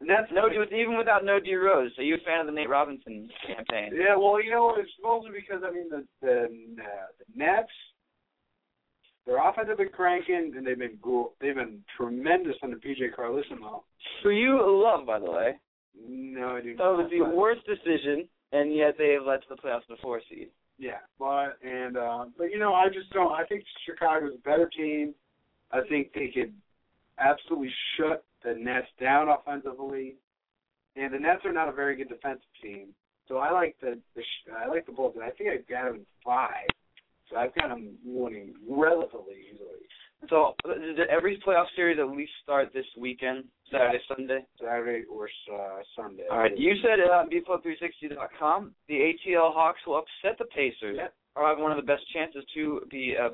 [0.00, 0.28] the Nets.
[0.32, 1.92] No, even without no D Rose.
[1.98, 3.92] Are you a fan of the Nate Robinson campaign?
[3.94, 6.42] Yeah, well, you know, it's mostly because I mean the the,
[6.82, 7.70] uh, the Nets.
[9.26, 13.82] Their offense have been cranking, and they've been go- they've been tremendous under PJ Carlesimo.
[14.22, 15.54] Who you love, by the way.
[16.06, 16.74] No, I do.
[16.74, 16.78] Not.
[16.78, 20.20] That was the worst decision, and yet they have led to the playoffs the four
[20.28, 20.48] seed.
[20.78, 23.32] Yeah, but and uh, but you know, I just don't.
[23.32, 25.14] I think Chicago's a better team.
[25.70, 26.52] I think they could
[27.18, 30.16] absolutely shut the Nets down offensively,
[30.96, 32.88] and the Nets are not a very good defensive team.
[33.28, 34.22] So I like the, the
[34.52, 36.68] I like the Bulls, and I think I've got them five.
[37.30, 39.86] So I've got them winning relatively easily.
[40.28, 44.40] So did every playoff series at least start this weekend, Saturday, Sunday?
[44.60, 46.24] Saturday or uh, Sunday.
[46.30, 46.56] All right.
[46.56, 48.72] You said it on bflow360.com.
[48.88, 51.14] The ATL Hawks will upset the Pacers, Yep.
[51.36, 53.30] or have one of the best chances to be a,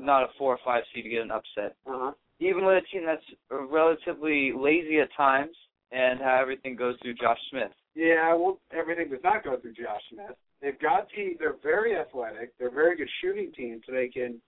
[0.00, 1.76] not a four or five seed to get an upset.
[1.86, 2.12] Uh huh.
[2.40, 5.56] Even with a team that's relatively lazy at times
[5.90, 7.72] and how everything goes through Josh Smith.
[7.94, 10.36] Yeah, well, everything does not go through Josh Smith.
[10.62, 11.34] They've got team.
[11.38, 12.52] They're very athletic.
[12.58, 14.40] They're a very good shooting team, so they can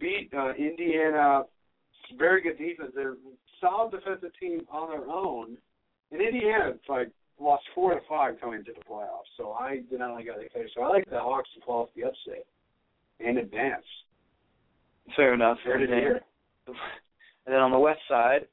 [0.00, 1.42] beat uh, Indiana.
[2.18, 2.92] Very good defense.
[2.94, 3.16] They're a
[3.60, 5.56] solid defensive team on their own.
[6.12, 7.10] And Indiana, like
[7.40, 9.30] lost four to five coming into the playoffs.
[9.36, 10.66] So I did not like how they played.
[10.74, 12.46] So I like the Hawks to pull off the upset
[13.20, 13.84] and advance.
[15.16, 15.58] Fair enough.
[15.64, 16.20] Fair to hear.
[17.46, 18.46] And then on the west side,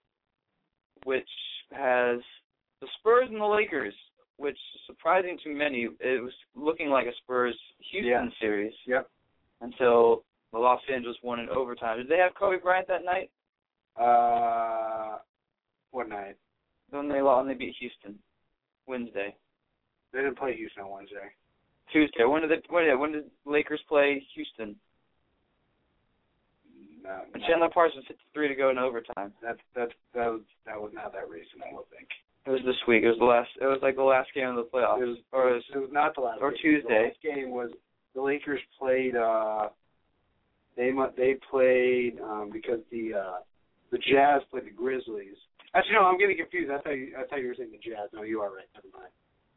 [1.05, 1.29] which
[1.71, 2.19] has
[2.81, 3.93] the Spurs and the Lakers,
[4.35, 7.57] which surprising to many, it was looking like a Spurs
[7.91, 8.29] Houston Yeah.
[8.41, 9.09] series Yep.
[9.61, 11.97] until the Los Angeles won in overtime.
[11.97, 13.29] Did they have Kobe Bryant that night?
[13.99, 15.17] Uh,
[15.91, 16.35] what night?
[16.89, 18.19] When they lost, when they beat Houston,
[18.87, 19.35] Wednesday,
[20.13, 21.31] They didn't play Houston on Wednesday.
[21.93, 22.23] Tuesday.
[22.25, 22.61] When did they?
[22.69, 24.75] When did, when did Lakers play Houston?
[27.03, 27.47] No, And no.
[27.47, 29.33] Chandler Parsons hit three to go in overtime.
[29.41, 31.63] That's that's that was that was not that recent.
[31.67, 32.07] I don't think.
[32.45, 33.03] It was this week.
[33.03, 33.49] It was the last.
[33.61, 35.01] It was like the last game of the playoffs.
[35.01, 36.59] It was or it was, it was not the last or game.
[36.61, 36.87] Tuesday.
[37.23, 37.71] The last game was
[38.15, 39.15] the Lakers played.
[39.15, 39.69] uh
[40.77, 43.37] They mu- they played um because the uh
[43.91, 45.35] the Jazz played the Grizzlies.
[45.75, 46.71] Actually, no, I'm getting confused.
[46.71, 48.09] I thought you, I thought you were saying the Jazz.
[48.13, 48.67] No, you are right.
[48.75, 49.11] Never mind.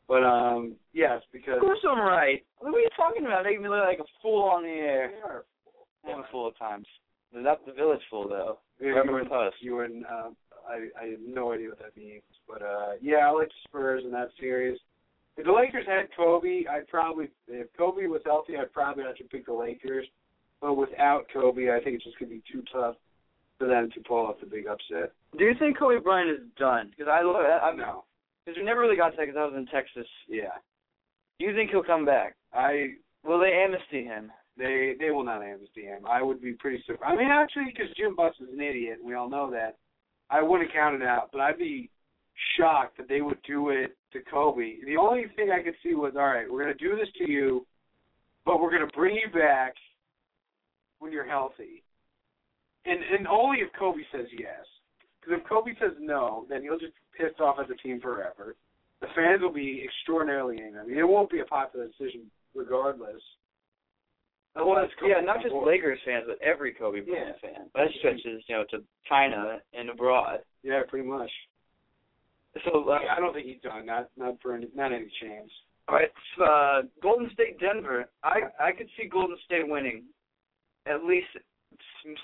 [0.08, 2.44] But um yes, because Of course I'm right.
[2.58, 3.44] What are you talking about?
[3.44, 5.12] Making me look like a fool on the air.
[5.14, 5.44] they are.
[6.12, 6.86] I'm a fool at times.
[7.32, 8.58] Not the village fool though.
[8.80, 9.52] You Remember with us.
[9.60, 10.30] you were in, uh,
[10.68, 12.22] I I have no idea what that means.
[12.48, 14.78] But uh yeah, I like the Spurs in that series.
[15.36, 19.24] If the Lakers had Kobe, I'd probably if Kobe was healthy, I'd probably have to
[19.24, 20.06] pick the Lakers.
[20.60, 22.96] But without Kobe, I think it's just gonna be too tough
[23.58, 25.12] for them to pull off the big upset.
[25.36, 26.90] Do you think Kobe Bryant is done?
[26.90, 28.04] Because I look, I'm No.
[28.44, 30.06] because we never really got to that because I was in Texas.
[30.28, 30.56] Yeah.
[31.38, 32.36] Do you think he'll come back?
[32.52, 32.94] I
[33.24, 34.30] Will they amnesty him?
[34.56, 36.06] they they will not amnesty him.
[36.06, 37.12] I would be pretty surprised.
[37.12, 39.76] I mean, actually, because Jim Buss is an idiot, and we all know that.
[40.30, 41.90] I wouldn't count it out, but I'd be
[42.56, 44.76] shocked that they would do it to Kobe.
[44.86, 47.30] The only thing I could see was, all right, we're going to do this to
[47.30, 47.66] you,
[48.44, 49.74] but we're going to bring you back
[50.98, 51.82] when you're healthy.
[52.86, 54.64] And and only if Kobe says yes.
[55.20, 58.56] Because if Kobe says no, then he'll just piss off at the team forever.
[59.00, 60.80] The fans will be extraordinarily angry.
[60.80, 63.20] I mean, it won't be a popular decision regardless.
[64.56, 65.66] Unless Kobe's yeah, not just board.
[65.66, 67.50] Lakers fans, but every Kobe Bryant Yeah.
[67.50, 67.70] fan.
[67.74, 70.40] That stretches, you know, to China and abroad.
[70.62, 71.30] Yeah, pretty much.
[72.64, 73.84] So, uh, I don't think he's done.
[73.86, 75.50] Not not for any, not any chance.
[75.88, 78.08] all right, uh, Golden State, Denver.
[78.22, 80.04] I I could see Golden State winning
[80.86, 81.28] at least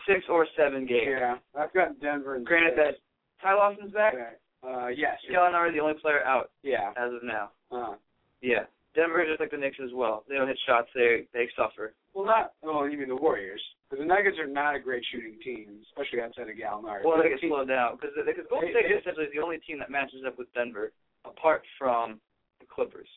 [0.07, 1.07] six or seven games.
[1.09, 2.37] Yeah, I've got Denver.
[2.37, 2.95] And Granted that
[3.43, 4.15] Ty Lawson's back.
[4.15, 4.33] Okay.
[4.63, 5.17] Uh, yes.
[5.33, 6.93] Gallinari is the only player out Yeah.
[6.97, 7.51] as of now.
[7.73, 7.95] Uh-huh.
[8.43, 8.65] Yeah.
[8.95, 10.25] Denver just like the Knicks as well.
[10.29, 10.89] They don't hit shots.
[10.95, 11.95] They they suffer.
[12.13, 12.53] well, not.
[12.65, 13.63] Oh, you mean the Warriors?
[13.89, 17.05] Because the Nuggets are not a great shooting team, especially outside of Gallinari.
[17.05, 19.59] Well, they the get team- slowed down because because Golden State is essentially the only
[19.59, 20.93] team that matches up with Denver,
[21.25, 22.21] apart from
[22.59, 23.09] the Clippers,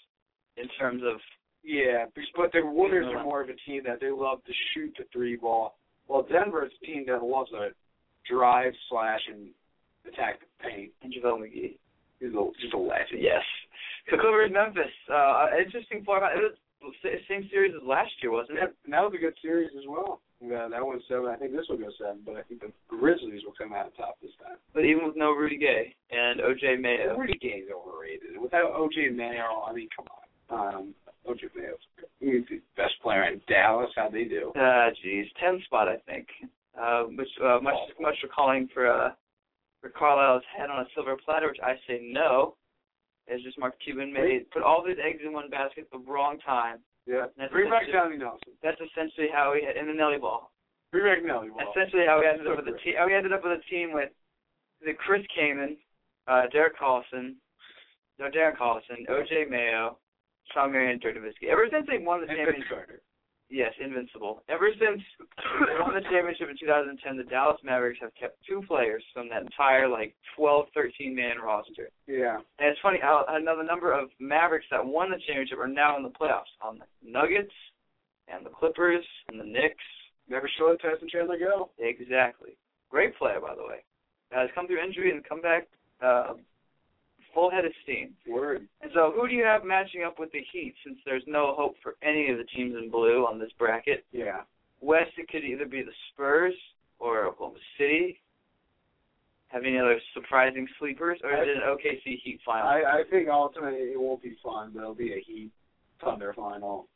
[0.58, 1.18] in terms of
[1.64, 2.06] Yeah,
[2.36, 5.36] but- the Warriors are more of a team that they love to shoot the three
[5.36, 7.74] ball, while Denver is a team that loves to
[8.30, 9.50] drive, slash, and
[10.06, 10.92] attack the paint.
[11.02, 11.78] and JaVale McGee.
[12.20, 13.22] He's a, just a legend.
[13.22, 13.44] Yes.
[14.10, 14.92] So Clippers, Memphis.
[15.12, 16.24] Uh, interesting part.
[16.38, 16.42] It
[16.82, 18.76] was the same series as last year, wasn't it?
[18.84, 20.20] and that was a good series as well.
[20.42, 21.28] Yeah, that one's seven.
[21.28, 23.92] I think this will go seven, but I think the Grizzlies will come out on
[23.94, 24.58] top this time.
[24.74, 28.36] But even with no Rudy Gay and OJ Mayo, Rudy Gay's overrated.
[28.42, 30.76] Without OJ Mayo, I mean, come on.
[30.76, 30.94] Um,
[31.28, 31.80] OJ Mayo's
[32.20, 33.90] he's the best player in Dallas.
[33.96, 34.52] How'd they do?
[34.56, 36.28] ah, geez, ten spot I think.
[36.80, 39.12] Uh, which uh, much much for calling for uh,
[39.82, 42.56] for Carlisle's head on a silver platter, which I say no.
[43.28, 46.40] It's just Mark Cuban made put all his eggs in one basket at the wrong
[46.40, 46.80] time.
[47.06, 47.28] Yeah.
[47.52, 48.54] Bring back Johnny Nelson.
[48.62, 50.52] That's essentially how he had in the Nelly ball.
[50.92, 51.50] Bring back Nelly.
[51.50, 51.72] Ball.
[51.72, 52.94] Essentially how we ended up with a So team.
[52.98, 54.10] How we ended up with a team with
[54.86, 55.78] the Chris Kaman,
[56.28, 57.36] uh, Derek Collison,
[58.20, 59.46] no Darren Collison, O.J.
[59.50, 59.98] Mayo,
[60.54, 61.50] Shawn Marion, Dirk Nowitzki.
[61.50, 63.02] Ever since they won the And championship,
[63.50, 64.44] yes, invincible.
[64.50, 65.02] Ever since
[65.68, 69.42] they won the championship in 2010, the Dallas Mavericks have kept two players from that
[69.44, 71.90] entire like 12, 13 man roster.
[72.08, 72.38] Yeah.
[72.60, 76.04] And it's funny how another number of Mavericks that won the championship are now in
[76.04, 77.54] the playoffs on the Nuggets
[78.28, 79.84] and the Clippers and the Knicks.
[80.30, 81.70] Never show let Tyson Chandler go.
[81.80, 82.58] Exactly.
[82.90, 83.84] Great player, by the way.
[84.32, 85.68] Has come through injury and come back
[86.02, 86.34] uh,
[87.34, 88.14] full head of steam.
[88.28, 88.68] Word.
[88.82, 90.76] And so, who do you have matching up with the Heat?
[90.86, 94.42] Since there's no hope for any of the teams in blue on this bracket, Yeah.
[94.82, 96.54] West it could either be the Spurs
[97.00, 98.20] or Oklahoma City.
[99.48, 102.68] Have any other surprising sleepers, or is it an OKC Heat final?
[102.68, 105.52] I, I think ultimately it won't be fun, but it'll be a Heat
[106.04, 106.88] Thunder final.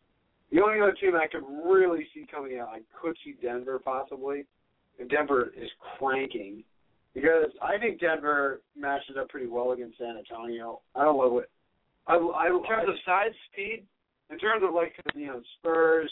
[0.51, 4.45] The only other team I could really see coming out, I could see Denver possibly.
[4.97, 5.69] If Denver is
[5.99, 6.63] cranking,
[7.18, 10.82] because I think Denver matches up pretty well against San Antonio.
[10.95, 11.49] I don't know what.
[12.05, 13.86] I, I, in terms of size, speed,
[14.30, 16.11] in terms of like you know Spurs,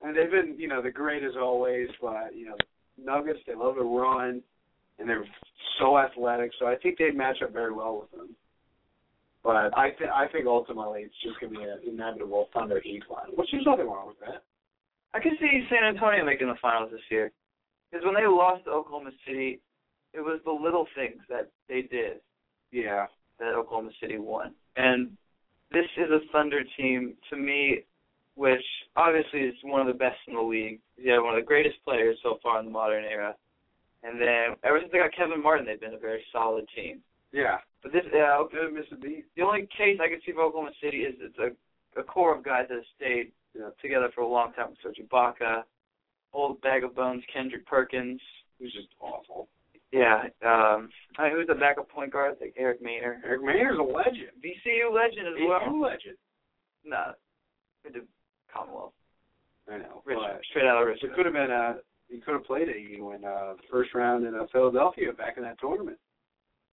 [0.00, 2.56] and they've been you know the great as always, but you know
[3.02, 4.40] Nuggets they love to run,
[5.00, 5.24] and they're
[5.80, 6.52] so athletic.
[6.60, 8.36] So I think they'd match up very well with them.
[9.42, 13.34] But I think I think ultimately it's just gonna be an inevitable Thunder Heat final,
[13.34, 14.44] which there's nothing wrong with that.
[15.14, 17.32] I could see San Antonio making the finals this year.
[17.90, 19.60] Because when they lost to Oklahoma City,
[20.14, 22.20] it was the little things that they did
[22.70, 23.06] Yeah.
[23.38, 24.54] that Oklahoma City won.
[24.76, 25.16] And
[25.70, 27.84] this is a Thunder team to me,
[28.34, 28.64] which
[28.96, 30.80] obviously is one of the best in the league.
[30.96, 33.36] You have one of the greatest players so far in the modern era.
[34.02, 37.02] And then ever since they got Kevin Martin, they've been a very solid team.
[37.32, 37.58] Yeah.
[37.82, 39.26] But this, uh, Didn't miss a beat.
[39.36, 42.42] the only case I could see for Oklahoma City is it's a, a core of
[42.44, 43.70] guys that have stayed Yeah.
[43.82, 44.74] together for a long time.
[44.82, 45.64] Serge Ibaka,
[46.32, 48.20] old bag of bones, Kendrick Perkins.
[48.60, 49.48] Was just awful.
[49.92, 52.36] Yeah, um, I who's the backup point guard?
[52.40, 53.16] Like Eric Maynor.
[53.24, 54.28] Eric Maynard's a legend.
[54.44, 55.64] VCU legend as He's well.
[55.64, 56.16] a legend.
[56.84, 57.12] No,
[57.84, 58.02] we did
[58.52, 58.92] Commonwealth.
[59.70, 60.02] I know.
[60.04, 61.14] Richmond, straight out of It Richmond.
[61.14, 61.74] could have been uh
[62.08, 62.76] he could have played it.
[62.76, 65.98] He went uh the first round in uh, Philadelphia back in that tournament.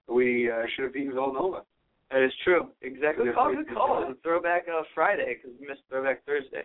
[0.08, 1.64] We uh, should have beaten Villanova.
[2.12, 2.70] That is true.
[2.82, 3.26] Exactly.
[3.26, 3.56] Good call.
[3.56, 4.14] Good call.
[4.24, 6.64] Throwback uh, Friday because we missed Throwback Thursday.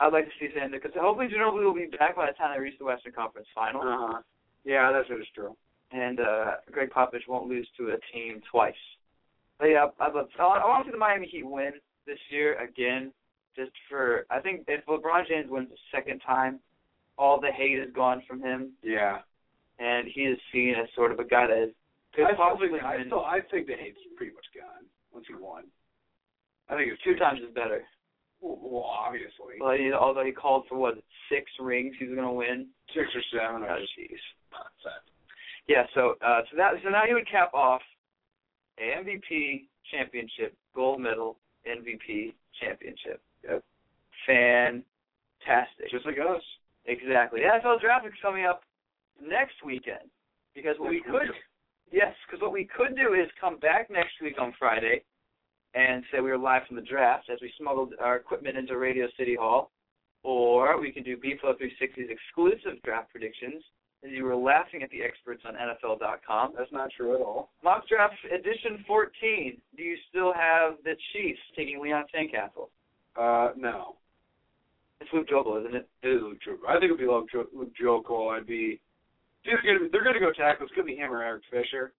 [0.00, 2.60] I'd like to see San because hopefully Ginobili will be back by the time they
[2.60, 3.84] reach the Western Conference Final, Uh
[4.16, 4.18] huh.
[4.64, 5.56] Yeah, that's what it's true.
[5.92, 8.74] and uh Gregg Popovich won't lose to a team twice.
[9.58, 10.28] But yeah, I'd love.
[10.38, 11.72] I want, I to see the Miami Heat win
[12.06, 13.12] this year again,
[13.56, 14.24] just for.
[14.30, 16.60] I think if LeBron James wins the second time,
[17.18, 19.18] all the hate is gone from him, Yeah.
[19.78, 21.74] and he is seen as sort of a guy that is
[22.14, 25.34] I still possibly think I still I think the hate's pretty much gone once he
[25.34, 25.64] won.
[26.70, 27.82] I think it's two times is better.
[28.40, 30.94] Well, obviously Well, he, although he called for what
[31.28, 32.68] six rings, he's going to win.
[32.94, 33.62] six or seven.
[33.68, 34.16] Oh, jeez.
[35.70, 37.80] Yeah, so uh, so that so now you would cap off
[38.80, 43.22] a MVP championship, gold medal, MVP championship.
[43.44, 43.62] Yep.
[44.26, 45.90] Fantastic.
[45.92, 46.42] just like us.
[46.86, 47.42] Exactly.
[47.42, 48.62] The NFL draft is coming up
[49.22, 50.10] next weekend
[50.56, 51.34] because what we could weekend.
[51.92, 55.04] yes, because what we could do is come back next week on Friday
[55.74, 59.06] and say we were live from the draft as we smuggled our equipment into Radio
[59.16, 59.70] City Hall,
[60.24, 63.62] or we could do BFlow 360's exclusive draft predictions
[64.04, 66.54] as you were laughing at the experts on NFL.com.
[66.56, 67.50] That's not true at all.
[67.62, 69.58] Mock draft edition 14.
[69.76, 72.68] Do you still have the Chiefs taking Leon Sandcastle?
[73.16, 73.96] Uh, no.
[75.00, 75.88] It's Luke Joeckel, isn't it?
[76.02, 76.68] It is Luke Joeckel.
[76.68, 78.36] I think it'd be Luke, jo- Luke Joeckel.
[78.36, 78.80] I'd be.
[79.44, 80.66] They're gonna, they're gonna go tackle.
[80.66, 81.92] It's gonna be him or Eric Fisher,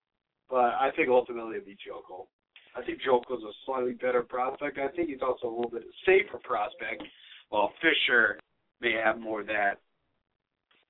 [0.49, 2.27] but I think ultimately it'd be Joeckel.
[2.75, 4.77] I think Joeckel's a slightly better prospect.
[4.77, 7.03] I think he's also a little bit safer prospect,
[7.49, 8.39] while Fisher
[8.79, 9.79] may have more of that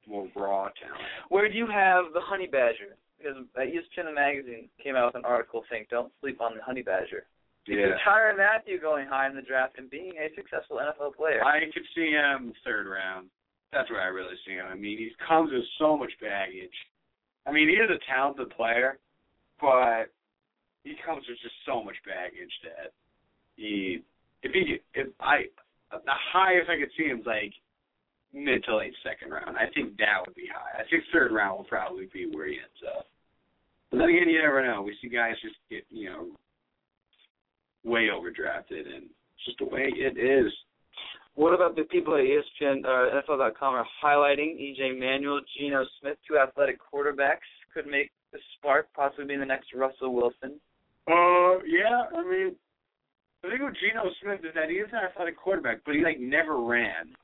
[0.07, 1.01] more raw talent.
[1.29, 2.97] Where do you have the Honey Badger?
[3.17, 6.81] Because uh, ESPN magazine came out with an article saying don't sleep on the Honey
[6.81, 7.25] Badger.
[7.67, 7.93] Yeah.
[8.05, 11.43] Tyrann Mathieu going high in the draft and being a successful NFL player.
[11.45, 13.27] I could see him third round.
[13.71, 14.65] That's where I really see him.
[14.69, 16.73] I mean, he comes with so much baggage.
[17.45, 18.97] I mean, he is a talented player,
[19.61, 20.11] but
[20.83, 22.91] he comes with just so much baggage that
[23.55, 24.01] he,
[24.43, 25.45] if he, if I,
[25.91, 27.53] the highest I could see him is like
[28.33, 29.57] mid to late second round.
[29.57, 30.81] I think that would be high.
[30.81, 33.05] I think third round will probably be where he ends up.
[33.89, 34.81] But then again, you never know.
[34.81, 36.27] We see guys just get you know
[37.83, 40.51] way overdrafted, and it's just the way it is.
[41.35, 46.37] What about the people at ESPN or NFL.com are highlighting EJ Manuel, Geno Smith, two
[46.37, 50.59] athletic quarterbacks could make the spark, possibly being the next Russell Wilson.
[51.07, 52.07] Uh, yeah.
[52.15, 52.55] I mean,
[53.43, 56.19] the thing with Geno Smith is that he is an athletic quarterback, but he like
[56.19, 57.15] never ran.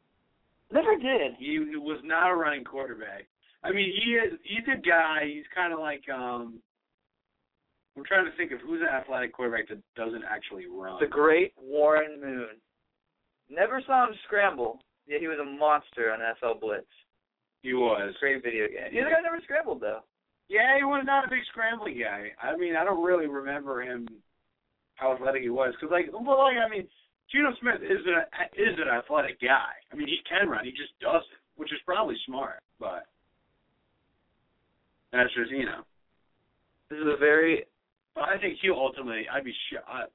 [0.71, 1.33] Never did.
[1.39, 3.27] He was not a running quarterback.
[3.63, 4.39] I mean, he is.
[4.43, 5.21] He's a guy.
[5.25, 6.59] He's kind of like um.
[7.95, 10.99] I'm trying to think of who's an athletic quarterback that doesn't actually run.
[10.99, 12.61] The great Warren Moon.
[13.49, 16.85] Never saw him scramble, yet he was a monster on NFL Blitz.
[17.63, 18.13] he was.
[18.19, 18.93] Great video game.
[18.93, 20.01] The other guy never scrambled though.
[20.49, 22.31] Yeah, he was not a big scrambling guy.
[22.41, 24.07] I mean, I don't really remember him
[24.95, 26.87] how athletic he was because, like, well, like I mean,
[27.31, 28.23] Geno Smith is an
[28.55, 29.75] is an athletic guy.
[29.91, 33.05] I mean, he can run, he just doesn't, which is probably smart, but
[35.11, 35.83] that's just you know.
[36.89, 37.65] This is a very
[38.25, 39.25] I think he'll ultimately.
[39.31, 39.81] I'd be sure.
[39.87, 40.05] I,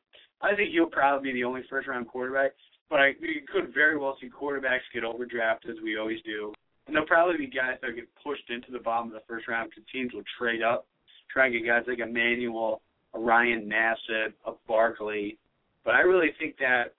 [0.40, 2.52] I think he'll probably be the only first round quarterback.
[2.90, 6.52] But I you could very well see quarterbacks get overdrafted as we always do,
[6.86, 9.70] and there'll probably be guys that get pushed into the bottom of the first round
[9.70, 10.86] because teams will trade up,
[11.30, 12.82] try and get guys like Emmanuel,
[13.14, 15.38] a Ryan Nassib, a Barkley.
[15.84, 16.94] But I really think that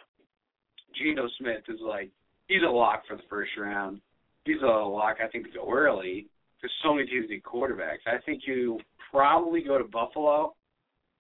[0.96, 2.10] Geno Smith is like
[2.48, 4.02] he's a lock for the first round.
[4.46, 5.18] He's a lock.
[5.24, 6.28] I think to go early
[6.62, 8.06] because so many teams need quarterbacks.
[8.08, 8.80] I think you
[9.12, 10.54] probably go to Buffalo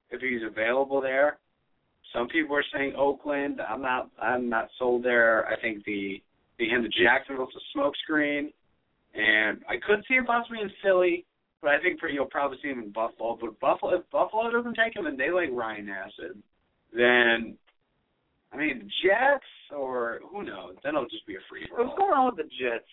[0.09, 1.37] if he's available there.
[2.13, 3.59] Some people are saying Oakland.
[3.61, 4.09] I'm not.
[4.21, 5.47] I'm not sold there.
[5.47, 6.21] I think the
[6.59, 8.51] the him to Jacksonville's a smokescreen,
[9.15, 11.25] and I could see him possibly in Philly,
[11.61, 13.37] but I think you'll probably see him in Buffalo.
[13.39, 16.37] But Buffalo, if Buffalo doesn't take him and they like Ryan Nassib,
[16.95, 17.57] then
[18.51, 20.75] I mean the Jets or who knows?
[20.83, 22.87] Then it'll just be a free for what's going on with the Jets?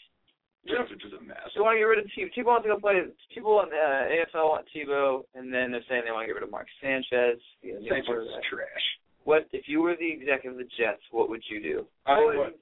[0.66, 1.49] Jets are just a mess.
[1.55, 2.28] They want to get rid of Tebow.
[2.37, 3.01] Tebow wants to go play.
[3.33, 6.35] Tebow on the uh, AFL want Tebow, and then they're saying they want to get
[6.37, 7.41] rid of Mark Sanchez.
[7.64, 8.85] new Sanchez is trash.
[9.24, 11.01] What if you were the executive of the Jets?
[11.12, 11.87] What would you do?
[12.07, 12.55] I What would-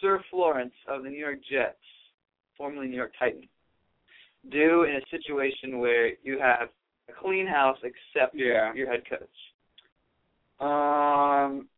[0.00, 1.80] Sir Florence of the New York Jets,
[2.58, 3.48] formerly New York Titans,
[4.50, 6.68] do in a situation where you have
[7.08, 8.74] a clean house except Yeah.
[8.74, 9.36] your head coach?
[10.60, 11.68] Um,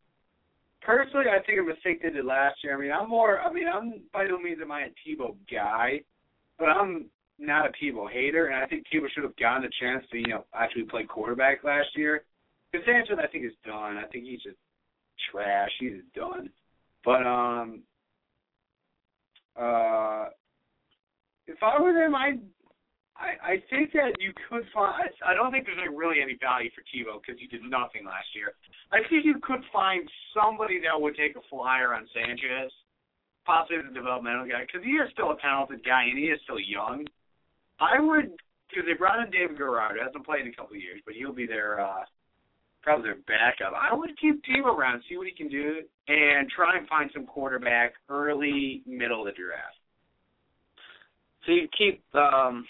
[0.87, 2.75] personally, I think a mistake they did last year.
[2.75, 3.39] I mean, I'm more.
[3.39, 6.01] I mean, I'm by no means am I a Tebow guy,
[6.57, 7.07] but I'm
[7.37, 10.27] not a Tebow hater, and I think Tebow should have gotten a chance to you
[10.27, 12.23] know actually play quarterback last year.
[12.71, 13.97] Because Sanchez, I think is done.
[13.97, 14.57] I think he's just
[15.31, 15.69] trash.
[15.79, 16.49] He's done.
[17.03, 17.81] But um,
[19.59, 20.25] uh,
[21.45, 22.37] if I were him, I.
[23.17, 25.09] I, I think that you could find.
[25.25, 28.53] I don't think there's really any value for Tebow because he did nothing last year.
[28.93, 30.05] I think you could find
[30.37, 32.71] somebody that would take a flyer on Sanchez,
[33.45, 36.61] possibly the developmental guy, because he is still a talented guy and he is still
[36.61, 37.09] young.
[37.81, 38.37] I would,
[38.69, 41.33] because they brought in David Garrard, hasn't played in a couple of years, but he'll
[41.33, 42.05] be their uh,
[42.85, 43.73] probably their backup.
[43.73, 47.25] I would keep Tebow around, see what he can do, and try and find some
[47.25, 49.75] quarterback early, middle of the draft.
[51.45, 52.65] So you keep um,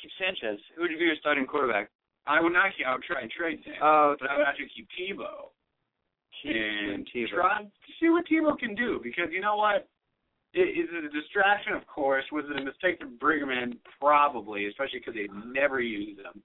[0.00, 0.60] keep Sanchez.
[0.76, 1.90] Who would you be your starting quarterback?
[2.26, 2.70] I would not.
[2.86, 5.50] I would try and trade him, Oh, but I would actually keep Tebow.
[6.44, 7.28] and Tebow.
[7.34, 7.66] try
[8.00, 9.88] see what Tebow can do because you know what?
[10.54, 11.72] It, is it a distraction?
[11.74, 12.24] Of course.
[12.32, 13.74] Was it a mistake to bring him in?
[14.00, 16.42] Probably, especially because they never use him.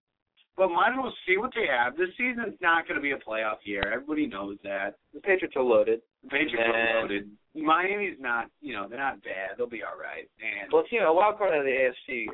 [0.55, 1.97] But might as well see what they have.
[1.97, 3.83] This season's not going to be a playoff year.
[3.93, 4.95] Everybody knows that.
[5.13, 5.99] The Patriots are loaded.
[6.23, 7.29] The Patriots And- are loaded.
[7.53, 8.49] Miami's not.
[8.61, 9.57] You know, they're not bad.
[9.57, 10.29] They'll be all right.
[10.41, 12.27] And Well, you know, a wild card out of the AFC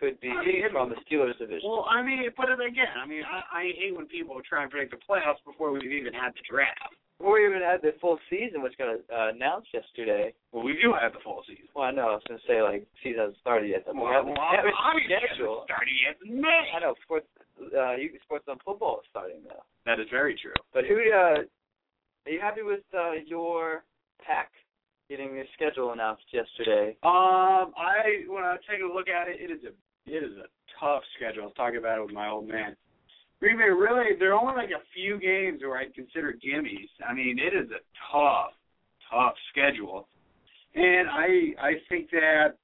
[0.00, 1.68] could be I mean, from the Steelers division.
[1.68, 4.96] well, I mean, but again, I mean, I, I hate when people try and predict
[4.96, 6.96] the playoffs before we've even had the draft.
[7.20, 10.32] Before we even had the full season, which got uh, announced yesterday.
[10.52, 11.68] Well, we do have the full season.
[11.76, 12.08] Well, I know.
[12.08, 13.84] I was going to say like season hasn't started yet.
[13.84, 16.16] Well, we have, well, it obviously it hasn't started yet.
[16.24, 16.72] May.
[16.72, 17.28] I know sports.
[17.60, 19.60] Uh, you sports on football is starting now.
[19.84, 20.56] That is very true.
[20.72, 20.96] But who?
[20.96, 21.44] Uh,
[22.24, 23.84] are you happy with uh, your
[24.24, 24.48] pack
[25.10, 26.96] getting your schedule announced yesterday?
[27.04, 29.76] Um, I when I take a look at it, it is a
[30.10, 30.48] it is a
[30.78, 31.42] tough schedule.
[31.42, 32.76] I was talking about it with my old man.
[33.40, 36.90] Green Bay really there are only like a few games where I'd consider gimmies.
[37.08, 37.80] I mean, it is a
[38.12, 38.52] tough,
[39.10, 40.08] tough schedule.
[40.74, 42.56] And I I think that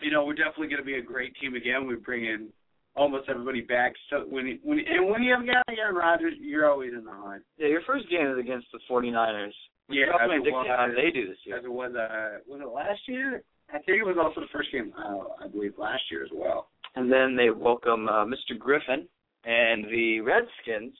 [0.00, 1.86] you know, we're definitely gonna be a great team again.
[1.86, 2.48] We bring in
[2.96, 3.92] almost everybody back.
[4.10, 7.04] So when when and when you have a guy like Aaron Rodgers, you're always in
[7.04, 7.42] the hunt.
[7.58, 9.52] Yeah, your first game is against the 49ers.
[9.88, 11.58] Yeah, How as many it dictate how they do this year?
[11.58, 13.42] as it was uh was it last year?
[13.70, 16.68] I think it was also the first game uh, I believe last year as well.
[16.94, 18.58] And then they welcome uh, Mr.
[18.58, 19.06] Griffin
[19.44, 20.94] and the Redskins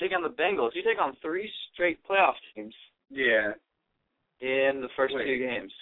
[0.00, 0.70] take on the Bengals.
[0.74, 2.74] You take on three straight playoff teams.
[3.10, 3.52] Yeah.
[4.40, 5.26] in the first Wait.
[5.26, 5.72] two games.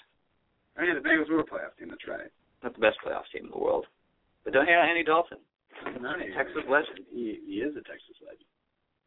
[0.76, 1.88] I mean, the Bengals were a playoff team.
[1.88, 2.30] That's right.
[2.62, 3.86] Not the best playoff team in the world.
[4.44, 5.38] But don't hate on Andy Dalton.
[6.00, 6.18] Not.
[6.36, 7.06] Texas legend.
[7.12, 8.44] He, he is a Texas legend.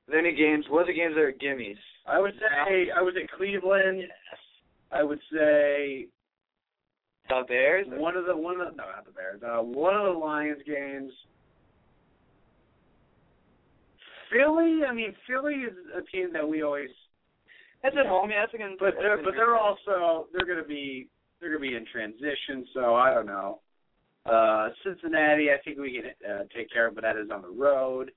[0.07, 0.65] Are there any games?
[0.69, 1.77] What are the games that are gimmies?
[2.07, 4.03] I would say I would say Cleveland.
[4.91, 6.07] I would say
[7.29, 7.87] The Bears?
[7.89, 9.41] one of the one of the no not the Bears.
[9.43, 11.11] Uh, one of the Lions games.
[14.31, 14.81] Philly.
[14.87, 16.89] I mean, Philly is a team that we always.
[17.81, 18.41] That's at home, yeah.
[18.41, 18.79] That's against.
[18.79, 21.07] But they're but they're also they're going to be
[21.39, 22.65] they're going to be in transition.
[22.73, 23.59] So I don't know.
[24.25, 27.49] Uh, Cincinnati, I think we can uh, take care of, but that is on the
[27.49, 28.11] road.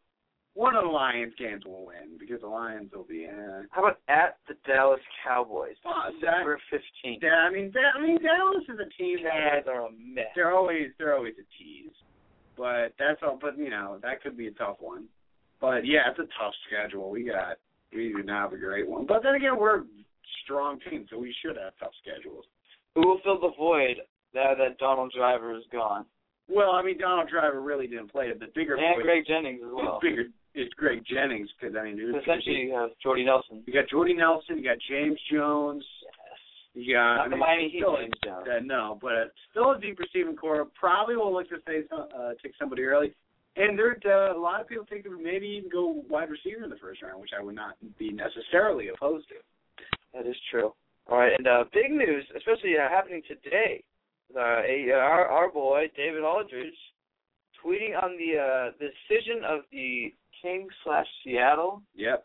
[0.56, 3.26] One of the Lions games will win because the Lions will be.
[3.26, 3.62] Eh.
[3.70, 5.76] How about at the Dallas Cowboys?
[5.84, 7.22] Uh, December fifteenth.
[7.22, 10.32] Yeah, I mean, Da- I mean, Dallas is a team that Guys are a mess.
[10.34, 11.92] they're always they're always a tease,
[12.56, 13.36] but that's all.
[13.38, 15.04] But you know that could be a tough one.
[15.60, 17.10] But yeah, it's a tough schedule.
[17.10, 17.58] We got
[17.92, 19.04] we do not have a great one.
[19.04, 19.84] But then again, we're a
[20.44, 22.44] strong team, so we should have tough schedules.
[22.94, 23.96] Who will fill the void
[24.34, 26.06] now that Donald Driver is gone?
[26.48, 28.38] Well, I mean, Donald Driver really didn't play it.
[28.40, 29.98] The bigger And Greg Jennings as the well.
[30.00, 30.24] bigger
[30.56, 33.62] it's Greg Jennings because I mean, dude, essentially, you have Jordy Nelson.
[33.66, 35.84] you got Jordy Nelson, you got James Jones,
[36.74, 38.12] you got Not I mean, Miami Heat still- James.
[38.26, 40.66] Uh, no, but still a deep receiving core.
[40.78, 43.14] Probably will look to say some- uh, take somebody early.
[43.56, 46.76] And there, uh, a lot of people think maybe even go wide receiver in the
[46.76, 49.36] first round, which I would not be necessarily opposed to.
[50.12, 50.74] That is true.
[51.08, 53.82] All right, and uh, big news, especially uh, happening today.
[54.34, 56.74] Uh, a, uh, our our boy David Aldridge
[57.64, 60.12] tweeting on the uh, decision of the
[60.46, 62.24] Kings slash Seattle, Yep.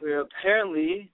[0.00, 1.10] where apparently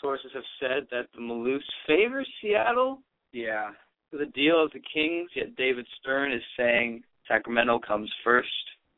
[0.00, 3.00] sources have said that the Maloofs favors Seattle
[3.32, 3.72] Yeah.
[4.10, 5.30] for the deal of the Kings.
[5.36, 8.48] Yet David Stern is saying Sacramento comes first.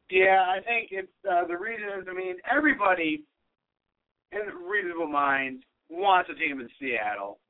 [0.09, 3.25] Yeah, I think it's uh, the reason is I mean everybody
[4.33, 7.41] in reasonable mind wants a team in Seattle.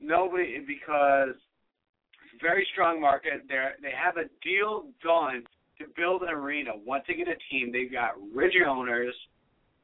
[0.00, 3.48] Nobody because it's a very strong market.
[3.48, 5.44] They are they have a deal done
[5.78, 6.70] to build an arena.
[6.84, 9.14] Once they get a team, they've got rich owners.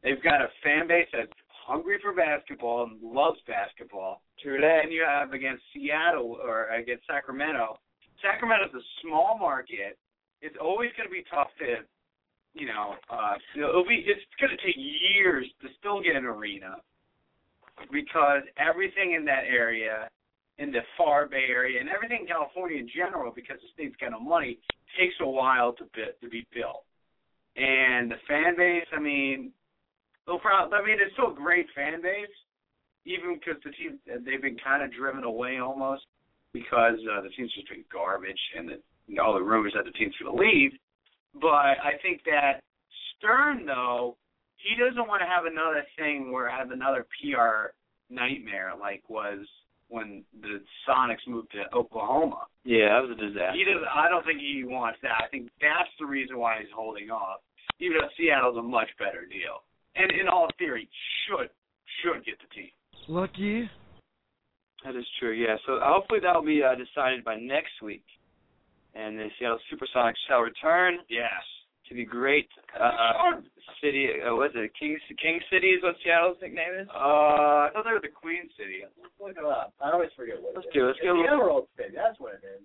[0.03, 1.31] They've got a fan base that's
[1.67, 4.23] hungry for basketball and loves basketball.
[4.43, 4.81] True that.
[4.85, 7.79] And you have against Seattle or against Sacramento.
[8.21, 9.99] Sacramento's a small market.
[10.41, 11.87] It's always going to be tough to,
[12.55, 14.05] you know, uh, it'll be.
[14.07, 16.77] It's going to take years to still get an arena
[17.93, 20.09] because everything in that area,
[20.59, 24.11] in the far Bay Area, and everything in California in general, because the state's got
[24.11, 24.59] no money,
[24.99, 26.85] takes a while to bit to be built.
[27.57, 29.53] And the fan base, I mean,
[30.27, 30.77] they'll probably.
[30.77, 32.33] I mean, it's still a great fan base,
[33.05, 36.05] even because the team they've been kind of driven away almost
[36.53, 40.15] because uh, the team's just been garbage and the, all the rumors that the team's
[40.21, 40.73] going to leave.
[41.35, 42.61] But I think that
[43.17, 44.17] Stern, though,
[44.57, 47.73] he doesn't want to have another thing where have another PR
[48.11, 49.47] nightmare like was
[49.93, 52.49] when the Sonics moved to Oklahoma.
[52.65, 53.53] Yeah, that was a disaster.
[53.53, 53.85] He does.
[53.85, 55.21] I don't think he wants that.
[55.21, 57.41] I think that's the reason why he's holding off.
[57.79, 59.61] Even though Seattle's a much better deal,
[59.95, 60.89] and in all theory,
[61.29, 61.51] should
[62.01, 62.73] should get the team.
[63.07, 63.69] Lucky.
[64.85, 65.57] That is true, yeah.
[65.67, 68.05] So hopefully that will be uh, decided by next week.
[68.95, 71.31] And the Seattle Supersonics shall return Yes.
[71.93, 72.49] To the great
[72.81, 73.41] uh,
[73.83, 74.09] city.
[74.25, 74.73] Uh, what is it?
[74.79, 76.89] King King City is what Seattle's nickname is.
[76.89, 78.81] Uh, I thought they were the Queen City.
[78.97, 79.73] Let's look it up.
[79.81, 80.97] I always forget what Let's it do is.
[80.97, 81.05] it.
[81.05, 81.93] Let's get a the Emerald City.
[81.95, 82.63] That's what it is.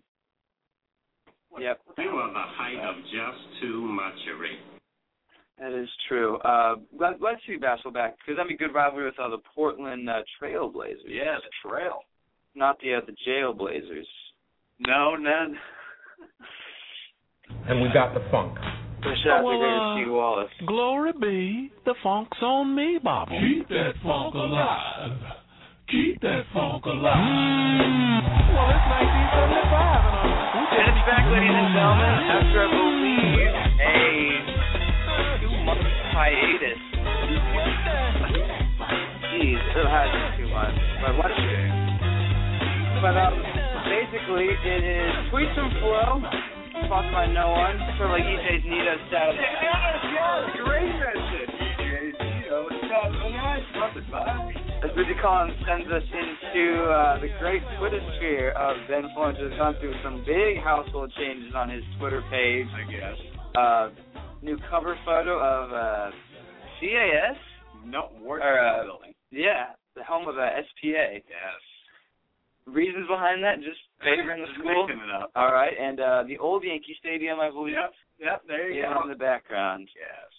[1.59, 4.59] Yep, You are the height of just too muchery.
[5.57, 6.37] that is true.
[6.39, 9.39] Uh, let, let's see basketball back because that'd be a good rivalry with uh, the
[9.55, 11.07] Portland uh, Trailblazers.
[11.07, 12.01] Yeah, the Trail.
[12.53, 14.05] Not the uh, the Jailblazers.
[14.79, 15.55] No, none.
[17.67, 18.57] And we got the funk.
[19.07, 20.51] So shout out to well, Greater uh, Steve Wallace.
[20.67, 23.39] Glory be, the funk's on me, Bobble.
[23.39, 25.15] Keep that funk alive.
[25.87, 27.15] Keep that funk alive.
[28.51, 33.47] Well, it's 1975, and uh, And it's back, ladies and gentlemen, after I believe
[33.79, 33.95] a
[35.39, 36.83] two month hiatus.
[39.31, 40.83] Jeez, it has been two months.
[40.99, 43.39] But what But um,
[43.87, 46.27] basically, it is Tweets and Flow,
[46.85, 49.33] sponsored by no one, sort of like EJ's Nito style.
[49.33, 51.53] Yeah, great message.
[52.19, 53.65] You know, it's not so nice.
[53.73, 54.05] Nothing.
[54.83, 59.57] As Bootsy Collins sends us into uh, the great Twitter sphere of Ben Florence has
[59.57, 62.67] gone through some big household changes on his Twitter page.
[62.73, 63.17] I guess.
[63.55, 63.89] Uh,
[64.41, 66.11] new cover photo of uh,
[66.79, 67.37] CAS.
[67.85, 69.13] No, work Or, uh, building.
[69.31, 71.13] Yeah, the home of uh, SPA.
[71.25, 71.61] Yes.
[72.65, 73.57] Reasons behind that?
[73.57, 74.87] Just favoring the school.
[74.87, 75.31] mixing it up.
[75.35, 77.73] All right, and uh, the old Yankee Stadium, I believe.
[77.73, 77.93] Yep.
[78.19, 78.41] Yep.
[78.47, 79.03] There you Yeah, go.
[79.03, 79.87] in the background.
[79.95, 80.29] Yes.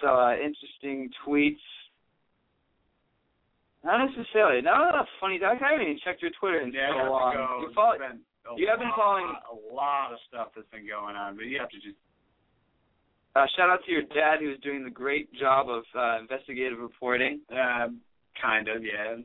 [0.00, 1.60] So uh, interesting tweets.
[3.84, 4.60] Not necessarily.
[4.60, 5.38] Not a funny.
[5.44, 7.34] I haven't even checked your Twitter in Yeah, so you have long.
[7.34, 7.58] go.
[7.68, 10.68] You follow, It's been a you have been lot- following- a lot of stuff that's
[10.70, 11.96] been going on, but you have to just
[13.36, 17.40] uh, shout out to your dad who's doing the great job of uh, investigative reporting.
[17.52, 18.00] um,
[18.40, 19.16] kind of yeah.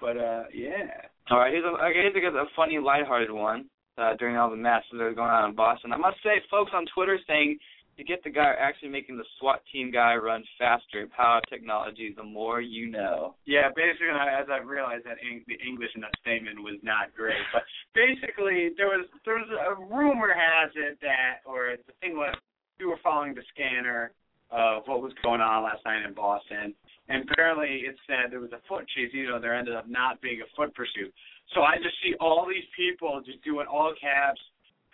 [0.00, 1.08] But uh, yeah.
[1.30, 3.66] All right, here's a, okay, here's a, funny, lighthearted one
[3.98, 5.92] uh, during all the masses that are going on in Boston.
[5.92, 7.58] I must say, folks on Twitter saying
[7.96, 11.08] to get the guy actually making the SWAT team guy run faster.
[11.16, 13.34] Power technology, the more you know.
[13.46, 17.40] Yeah, basically, as I realized that Eng- the English in that statement was not great,
[17.52, 17.62] but
[17.94, 22.34] basically there was there was a rumor has it that, or the thing was,
[22.78, 24.12] we were following the scanner
[24.50, 26.74] of what was going on last night in Boston,
[27.08, 29.10] and apparently it said there was a foot chase.
[29.12, 31.12] You know, there ended up not being a foot pursuit.
[31.54, 34.40] So I just see all these people just doing all caps,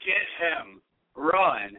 [0.04, 0.82] get him,
[1.16, 1.78] run.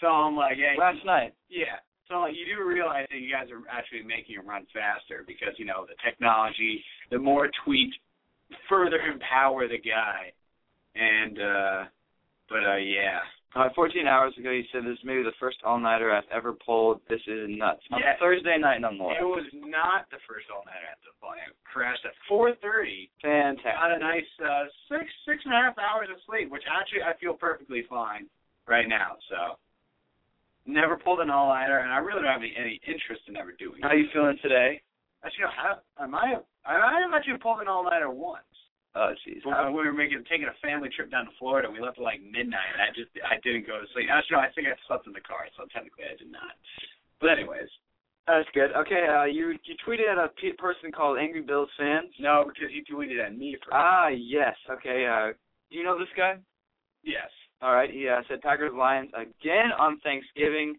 [0.00, 1.34] So I'm like, hey, Last night.
[1.48, 1.82] yeah.
[2.08, 5.54] So like, you do realize that you guys are actually making him run faster because
[5.58, 7.90] you know the technology, the more tweet,
[8.68, 10.30] further empower the guy,
[10.94, 11.84] and uh
[12.48, 13.20] but uh yeah.
[13.54, 17.00] Uh, 14 hours ago, you said this is maybe the first all-nighter I've ever pulled.
[17.08, 17.84] This is nuts.
[17.92, 18.00] On.
[18.18, 19.12] Thursday night, no more.
[19.12, 21.52] It was not the first all nighter at the volume.
[21.68, 23.12] Crashed at 4:30.
[23.20, 23.76] Fantastic.
[23.76, 27.12] Got a nice uh, six six and a half hours of sleep, which actually I
[27.20, 28.24] feel perfectly fine
[28.66, 29.20] right now.
[29.28, 29.60] So
[30.64, 33.52] never pulled an all nighter, and I really don't have any, any interest in ever
[33.52, 33.84] doing it.
[33.84, 34.80] How are you feeling today?
[35.24, 38.10] Actually, how am I, I might have I might have actually pulled an all nighter
[38.10, 38.48] once.
[38.94, 39.40] Oh, jeez.
[39.44, 42.20] When we were making taking a family trip down to Florida, we left at like
[42.20, 44.08] midnight, and I just I didn't go to sleep.
[44.12, 46.52] Actually, no, I think I slept in the car, so technically I did not.
[47.20, 47.72] But anyways,
[48.28, 48.70] That's good.
[48.76, 52.12] Okay, uh, you you tweeted at a pe- person called Angry Bills fans.
[52.20, 54.54] no, because you tweeted at me for Ah, yes.
[54.68, 55.08] Okay.
[55.08, 55.32] Uh,
[55.70, 56.36] do you know this guy?
[57.02, 57.30] yes.
[57.62, 57.90] All right.
[57.90, 60.76] He uh, said Packers Lions again on Thanksgiving.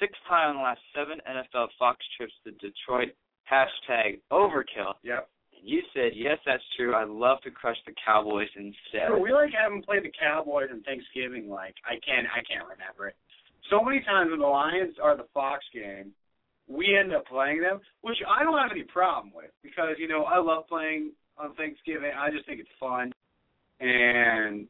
[0.00, 3.10] Sixth time in the last seven NFL Fox trips to Detroit.
[3.50, 4.94] Hashtag overkill.
[5.02, 5.28] Yep.
[5.62, 6.94] You said yes, that's true.
[6.94, 9.08] I'd love to crush the Cowboys instead.
[9.08, 11.48] So we like haven't played the Cowboys in Thanksgiving.
[11.48, 13.16] Like I can't I can't remember it.
[13.70, 16.10] So many times when the Lions are the Fox game,
[16.66, 20.24] we end up playing them, which I don't have any problem with because you know
[20.24, 22.10] I love playing on Thanksgiving.
[22.10, 23.12] I just think it's fun,
[23.78, 24.66] and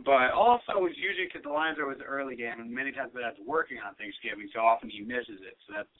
[0.00, 3.12] but also it's usually because the Lions are always the early game, and many times
[3.12, 5.60] that's working on Thanksgiving, so often he misses it.
[5.68, 5.92] So that's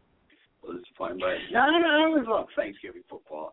[0.64, 1.20] little disappointing.
[1.20, 3.53] But no, no, no, I always love Thanksgiving football.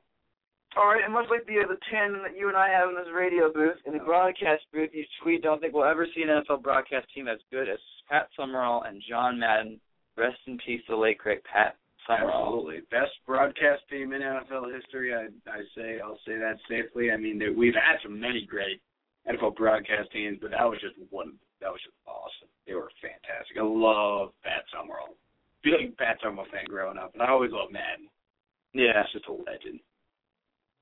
[0.79, 3.11] All right, and much like the the ten that you and I have in this
[3.13, 6.63] radio booth, in the broadcast booth, you tweet, "Don't think we'll ever see an NFL
[6.63, 9.81] broadcast team as good as Pat Summerall and John Madden."
[10.15, 11.75] Rest in peace, the late great Pat
[12.07, 12.63] Summerall.
[12.63, 15.13] Absolutely, best broadcast team in NFL history.
[15.13, 17.11] I I say I'll say that safely.
[17.11, 18.79] I mean, there, we've had some many great
[19.27, 21.33] NFL broadcast teams, but that was just one.
[21.59, 22.47] That was just awesome.
[22.65, 23.57] They were fantastic.
[23.59, 25.17] I love Pat Summerall.
[25.61, 28.07] Big Pat Summerall fan growing up, and I always loved Madden.
[28.71, 29.03] Yeah.
[29.03, 29.81] He's just a legend.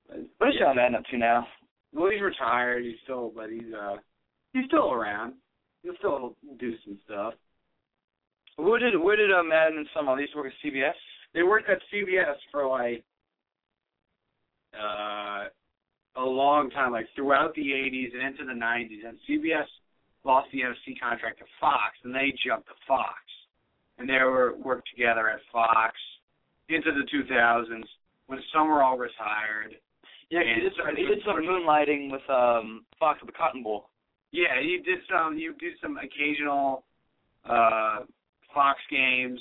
[0.07, 0.67] What is yeah.
[0.67, 1.47] John Madden up to now?
[1.93, 2.83] Well, he's retired.
[2.83, 3.97] He's still, but he's uh,
[4.53, 5.33] he's still around.
[5.83, 7.33] He'll still do some stuff.
[8.57, 10.17] Who did where did uh, Madden and?
[10.17, 10.93] They used work at CBS.
[11.33, 13.03] They worked at CBS for like
[14.73, 15.49] uh
[16.15, 19.07] a long time, like throughout the '80s and into the '90s.
[19.07, 19.65] And CBS
[20.23, 23.21] lost the NFC contract to Fox, and they jumped to Fox,
[23.97, 25.95] and they were worked together at Fox
[26.69, 27.83] into the 2000s
[28.27, 29.77] when Summerall retired.
[30.29, 33.89] Yeah, he did some, he did some moonlighting with um Fox at the Cotton Bowl.
[34.31, 35.37] Yeah, you did some.
[35.37, 36.83] You did some occasional
[37.49, 37.99] uh
[38.53, 39.39] Fox games,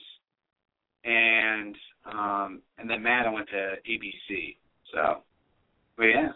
[1.05, 1.75] and
[2.05, 4.57] um and then Madden went to ABC.
[4.93, 5.23] So,
[5.97, 6.29] but yeah,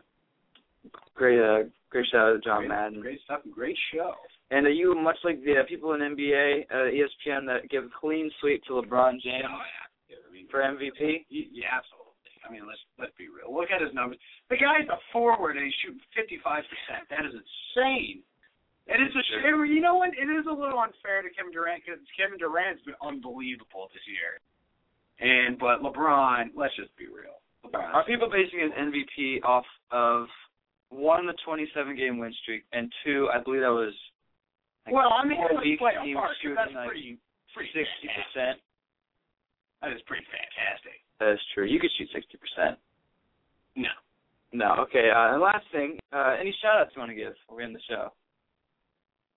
[1.15, 3.01] Great, uh, great shout out to John great, Madden.
[3.01, 4.15] great stuff, great show.
[4.51, 8.31] And are you much like the uh, people in NBA, uh, ESPN that give clean
[8.41, 9.61] sweep to LeBron James Oh
[10.09, 11.27] yeah, yeah I mean, for MVP?
[11.29, 12.00] yeah, absolutely.
[12.51, 13.55] I mean, let's let's be real.
[13.55, 14.19] Look at his numbers.
[14.51, 17.07] The guy's a forward and he's shooting 55 percent.
[17.07, 18.27] That is insane.
[18.91, 19.71] It is a shame.
[19.71, 20.11] You know what?
[20.19, 24.43] It is a little unfair to Kevin Durant because Kevin Durant's been unbelievable this year.
[25.23, 27.39] And but LeBron, let's just be real.
[27.63, 27.95] LeBron.
[27.95, 30.27] Are people basing an MVP off of
[30.91, 33.95] one, the 27 game win streak, and two, I believe that was
[34.91, 37.15] like well, I mean, four let's weeks play he a was shooting That's like pretty,
[37.55, 38.59] pretty 60 percent.
[39.87, 40.99] That is pretty fantastic.
[41.21, 41.67] That is true.
[41.67, 42.79] You could shoot 60 percent.
[43.77, 43.89] No.
[44.53, 44.75] No.
[44.89, 45.11] Okay.
[45.15, 47.35] Uh, and last thing, uh, any shout outs you want to give?
[47.49, 48.09] We're in the show.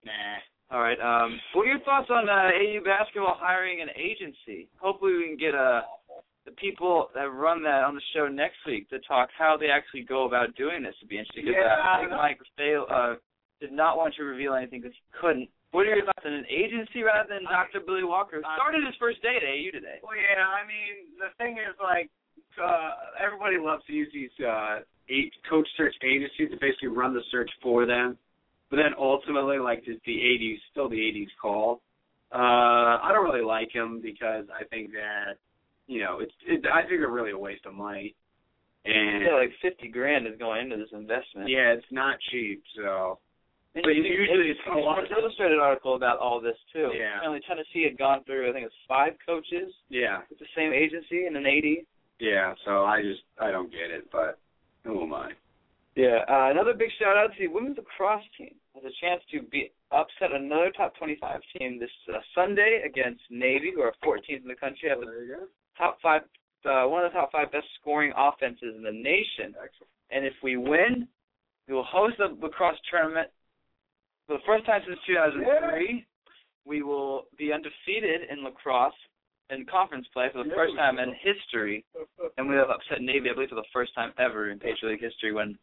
[0.06, 0.40] Nah.
[0.72, 0.98] All right.
[1.00, 4.68] Um, what are your thoughts on uh, AU basketball hiring an agency?
[4.82, 5.82] Hopefully, we can get uh,
[6.46, 10.04] the people that run that on the show next week to talk how they actually
[10.04, 10.96] go about doing this.
[11.00, 11.48] It'd be interesting.
[11.48, 11.76] Yeah.
[11.78, 13.16] uh, Big Mike fail, uh,
[13.62, 15.50] did not want to reveal anything because he couldn't.
[15.74, 17.82] What are your thoughts on an agency rather than Dr.
[17.82, 18.38] Billy Walker?
[18.38, 19.98] who I- Started his first day at AU today.
[20.06, 20.46] Well, yeah.
[20.46, 22.10] I mean, the thing is, like,
[22.62, 27.26] uh, everybody loves to use these uh, eight coach search agencies to basically run the
[27.32, 28.18] search for them,
[28.70, 31.82] but then ultimately, like the, the AD's, still the AD's call.
[32.32, 35.38] Uh, I don't really like them because I think that
[35.88, 36.34] you know it's.
[36.48, 38.16] It, I think they're really a waste of money.
[38.86, 41.50] And Yeah, like fifty grand is going into this investment.
[41.50, 42.64] yeah, it's not cheap.
[42.76, 43.20] So
[43.76, 46.92] And But you- usually it's a lot- Sports Illustrated article about all this too.
[46.94, 47.18] Yeah.
[47.18, 51.26] Apparently Tennessee had gone through I think it's five coaches yeah, with the same agency
[51.26, 51.86] in an eighty.
[52.20, 52.54] yeah.
[52.66, 54.38] So I just I don't get it, but
[54.84, 55.32] who am I?
[55.96, 56.24] Yeah.
[56.30, 58.56] Uh, another big shout out to the women's lacrosse team.
[58.76, 63.22] Has a chance to be upset another top twenty five team this uh, Sunday against
[63.32, 65.48] Navy, who are 14th in the country, have There you go.
[65.78, 66.24] top five,
[66.66, 69.56] uh, one of the top five best scoring offenses in the nation.
[69.64, 69.90] Excellent.
[70.12, 71.08] And if we win,
[71.68, 73.30] we will host the lacrosse tournament
[74.28, 76.06] for the first time since 2003.
[76.66, 78.94] We will be undefeated in lacrosse
[79.50, 81.86] in conference play for the first time in history,
[82.38, 85.02] and we have upset Navy, I believe, for the first time ever in Patriot League
[85.02, 85.58] history when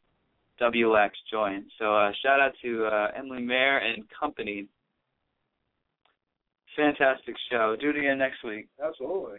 [0.60, 1.64] WLAX joined.
[1.78, 4.66] So uh, shout out to uh, Emily Mayer and company.
[6.76, 7.76] Fantastic show.
[7.80, 8.68] Do it again next week.
[8.84, 9.38] Absolutely.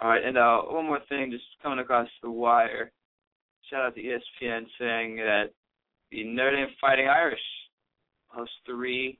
[0.00, 2.90] All right, and uh, one more thing, just coming across the wire.
[3.70, 5.50] Shout out to ESPN saying that
[6.10, 7.38] the Notre Dame Fighting Irish
[8.34, 9.18] host three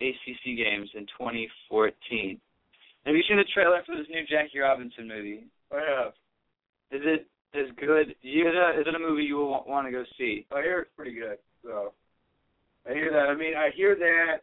[0.00, 2.40] ACC games in 2014.
[3.06, 5.44] Have you seen the trailer for this new Jackie Robinson movie?
[5.72, 6.12] I have.
[6.92, 8.14] Is it as good?
[8.22, 10.46] You, is it- is it a movie you will want to go see?
[10.54, 11.38] I hear it's pretty good.
[11.62, 11.92] So
[12.88, 13.28] I hear that.
[13.28, 14.42] I mean, I hear that.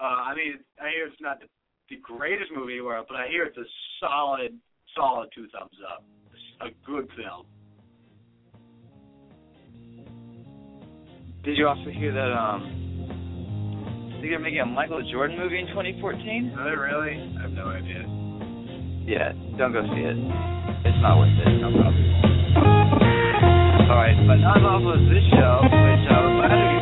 [0.00, 1.46] Uh, I mean, I hear it's not the,
[1.90, 3.64] the greatest movie in the world, but I hear it's a
[4.00, 4.56] solid,
[4.94, 6.04] solid two thumbs up.
[6.32, 6.42] It's
[6.74, 7.46] A good film.
[11.44, 12.32] Did you also hear that?
[12.32, 12.87] Um,
[14.20, 16.54] they're making a Michael Jordan movie in 2014.
[16.58, 17.16] Are they really?
[17.38, 18.02] I have no idea.
[19.06, 20.18] Yeah, don't go see it.
[20.84, 21.48] It's not worth it.
[21.62, 22.04] No problem.
[23.88, 26.77] All right, but not off of this show, which uh, we're glad to